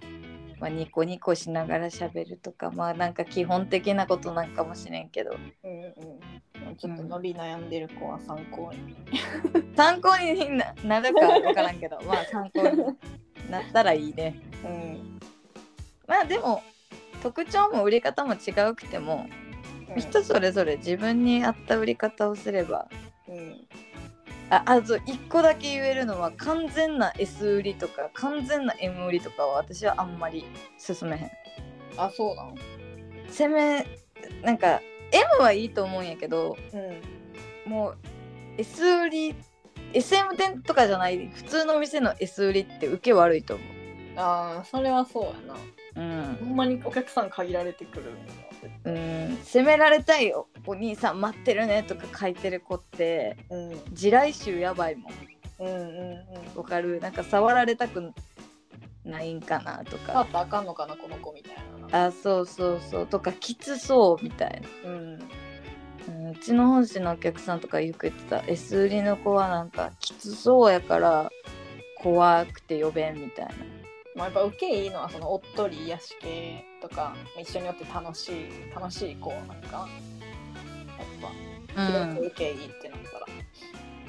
[0.60, 2.70] まあ、ニコニコしながら喋るとか。
[2.70, 5.32] まあなんか基本的なことなんかもしれんけど。
[5.64, 6.20] うんうん
[6.78, 8.96] ちょっと伸び悩んでる子は参考に。
[9.76, 11.98] 参考にななるか分からんけど。
[12.02, 12.98] まあ参考に
[13.50, 14.36] なったらいいね。
[14.66, 15.20] うん。
[16.08, 16.62] まあでも
[17.24, 19.28] 特徴も売り方も違うくても
[19.96, 22.88] 人それぞれ自分に合った売り方をすれば
[23.28, 23.68] うん
[24.50, 30.46] ああと1個だけ言えるのは完全な S 売りとか完全な M 売りとかは私はあんまり
[30.86, 31.32] 勧めへん。
[31.98, 32.56] あそうなの
[33.30, 33.86] 攻め
[34.44, 34.82] なんか
[35.12, 37.72] M はいいと思うんやけどうん。
[37.72, 37.98] もう
[38.58, 39.36] S 売り
[39.94, 43.64] SM 店とかじゃない普通の店の S 売りって受け悪いと思
[44.16, 45.56] ああそれはそうやな。
[45.56, 46.38] ううん。
[46.40, 48.34] ほんまにお客さん限られてくるんだ
[48.86, 53.94] うん責められたいよお兄さん待ってるねとか書いてる子ってうん。
[53.94, 55.14] 地雷臭やばいもん
[55.60, 56.24] うんう
[56.56, 56.58] ん。
[56.58, 57.00] わかる？
[57.00, 58.14] なんか触られたく
[59.04, 60.14] ないんかなとか。
[60.14, 62.06] 触ったらあかんのかなこの子みたいなな。
[62.08, 65.20] あそうそうそうとかきつそうみたいな、うん。
[66.08, 68.44] うん、うちの本誌のお客さんとかよく言ってた。
[68.48, 71.32] S 売りの子はなんかきつそうやから
[72.02, 73.54] 怖くて呼べんみたいな
[74.18, 79.88] まあ、やっぱ受けいいのはそのおっとり癒し系とか一緒によって楽しい楽しい子なんか
[80.98, 83.26] やっぱ広く受けいいってなったら。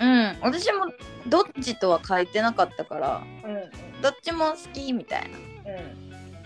[0.01, 0.87] うん、うん、私も
[1.27, 3.55] どっちとは書いてなかったからうん。
[3.55, 3.63] うん
[4.01, 5.39] どっちも好きみたいな。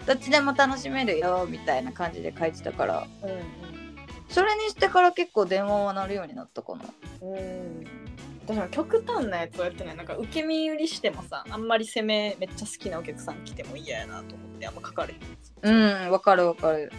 [0.07, 3.07] どっちでも楽しめるよみたいな感じで書いてたから。
[3.23, 3.63] うん。
[4.29, 6.85] それにしてから結構電話は鳴るようになったかな。
[7.21, 7.85] うん
[8.49, 9.97] うん私も極端なやつをやってない。
[9.97, 16.93] なんか受け身売りしてもさあんまり攻めめっちゃ好きなお客さん来ても嫌やなと思ってあんま書かれへんうんわかるわかる。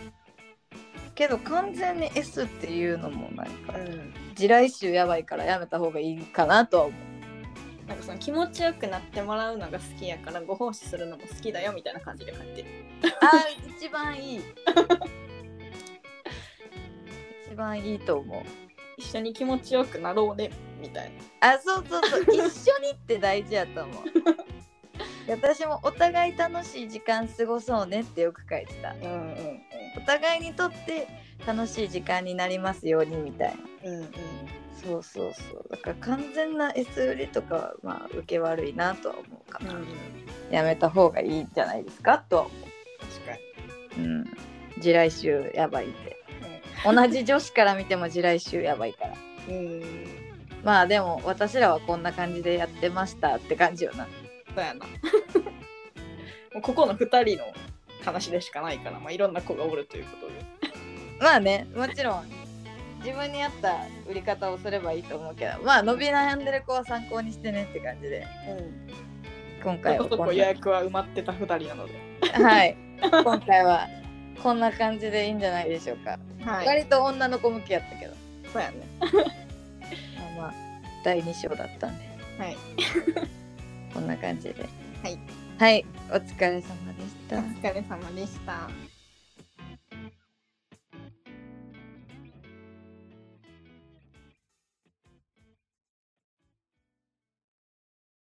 [1.16, 4.14] けど完全に S っていうのもなんかうん。
[4.36, 7.88] 地雷臭やばいからやめた方がいいかなとは思う。
[7.88, 12.68] なんかその気持ちよくなってもらうのが好きやからご奉仕するのも好きだよみたいな感じで書いてる。
[13.22, 14.42] あー一番いい。
[17.52, 18.44] 一番いいと思う
[18.98, 22.22] 一緒に気持ちよくなろうねみたいあそうそうそう。
[22.24, 24.04] 一緒にって大事やと思う。
[25.30, 28.94] 私もお互い楽しい時間過ごそうねってよく書いてた。
[28.94, 29.62] なうんうん。
[29.98, 31.08] お互いにとって
[31.46, 33.90] 楽しい時間になりますようにみたいな。
[33.90, 34.12] うんうん。
[34.84, 35.66] そうそうそう。
[35.70, 39.88] だから完全な S 売りとかはまあ受け悪いなとは思うかな、うんうん。
[40.52, 42.52] やめた方がいいんじゃないですかとは思
[43.00, 43.38] 確か
[43.98, 44.06] うに。
[44.06, 44.24] うん。
[44.82, 46.18] 地雷臭やばいって
[46.84, 49.14] 同じ女子から見ても地雷臭やばいから。
[49.50, 49.84] うん。
[50.64, 54.08] まあでも私らはこんな感じでやってましたって感じよな。
[54.56, 54.86] そうやな。
[56.54, 57.46] もうここの2人の
[58.04, 60.34] 話でしかないから、まあ、いろんな子がおるということで。
[61.20, 62.26] まあねもちろん。
[63.00, 65.62] 自分に合った売り方をすればいいと思うけど。
[65.64, 68.26] まあ伸び悩んでる子は参考にしてねって感じで。
[69.62, 71.94] 今回はこ予約は埋まってた2人なので。
[72.40, 72.78] なはい。
[73.02, 73.88] 今回は
[74.44, 76.68] こんな感じでいいんじゃないでしょうか、はい。
[76.68, 78.14] 割と女の子向けやったけど。
[78.52, 78.78] そうやね。
[80.36, 80.54] まあまあ
[81.04, 82.06] 第2章だったんで。
[82.38, 82.58] はい。
[83.94, 84.66] こんな感じで。
[85.02, 85.18] はい。
[85.58, 87.38] はいお疲れ様でした。
[87.38, 88.70] お疲れ様でした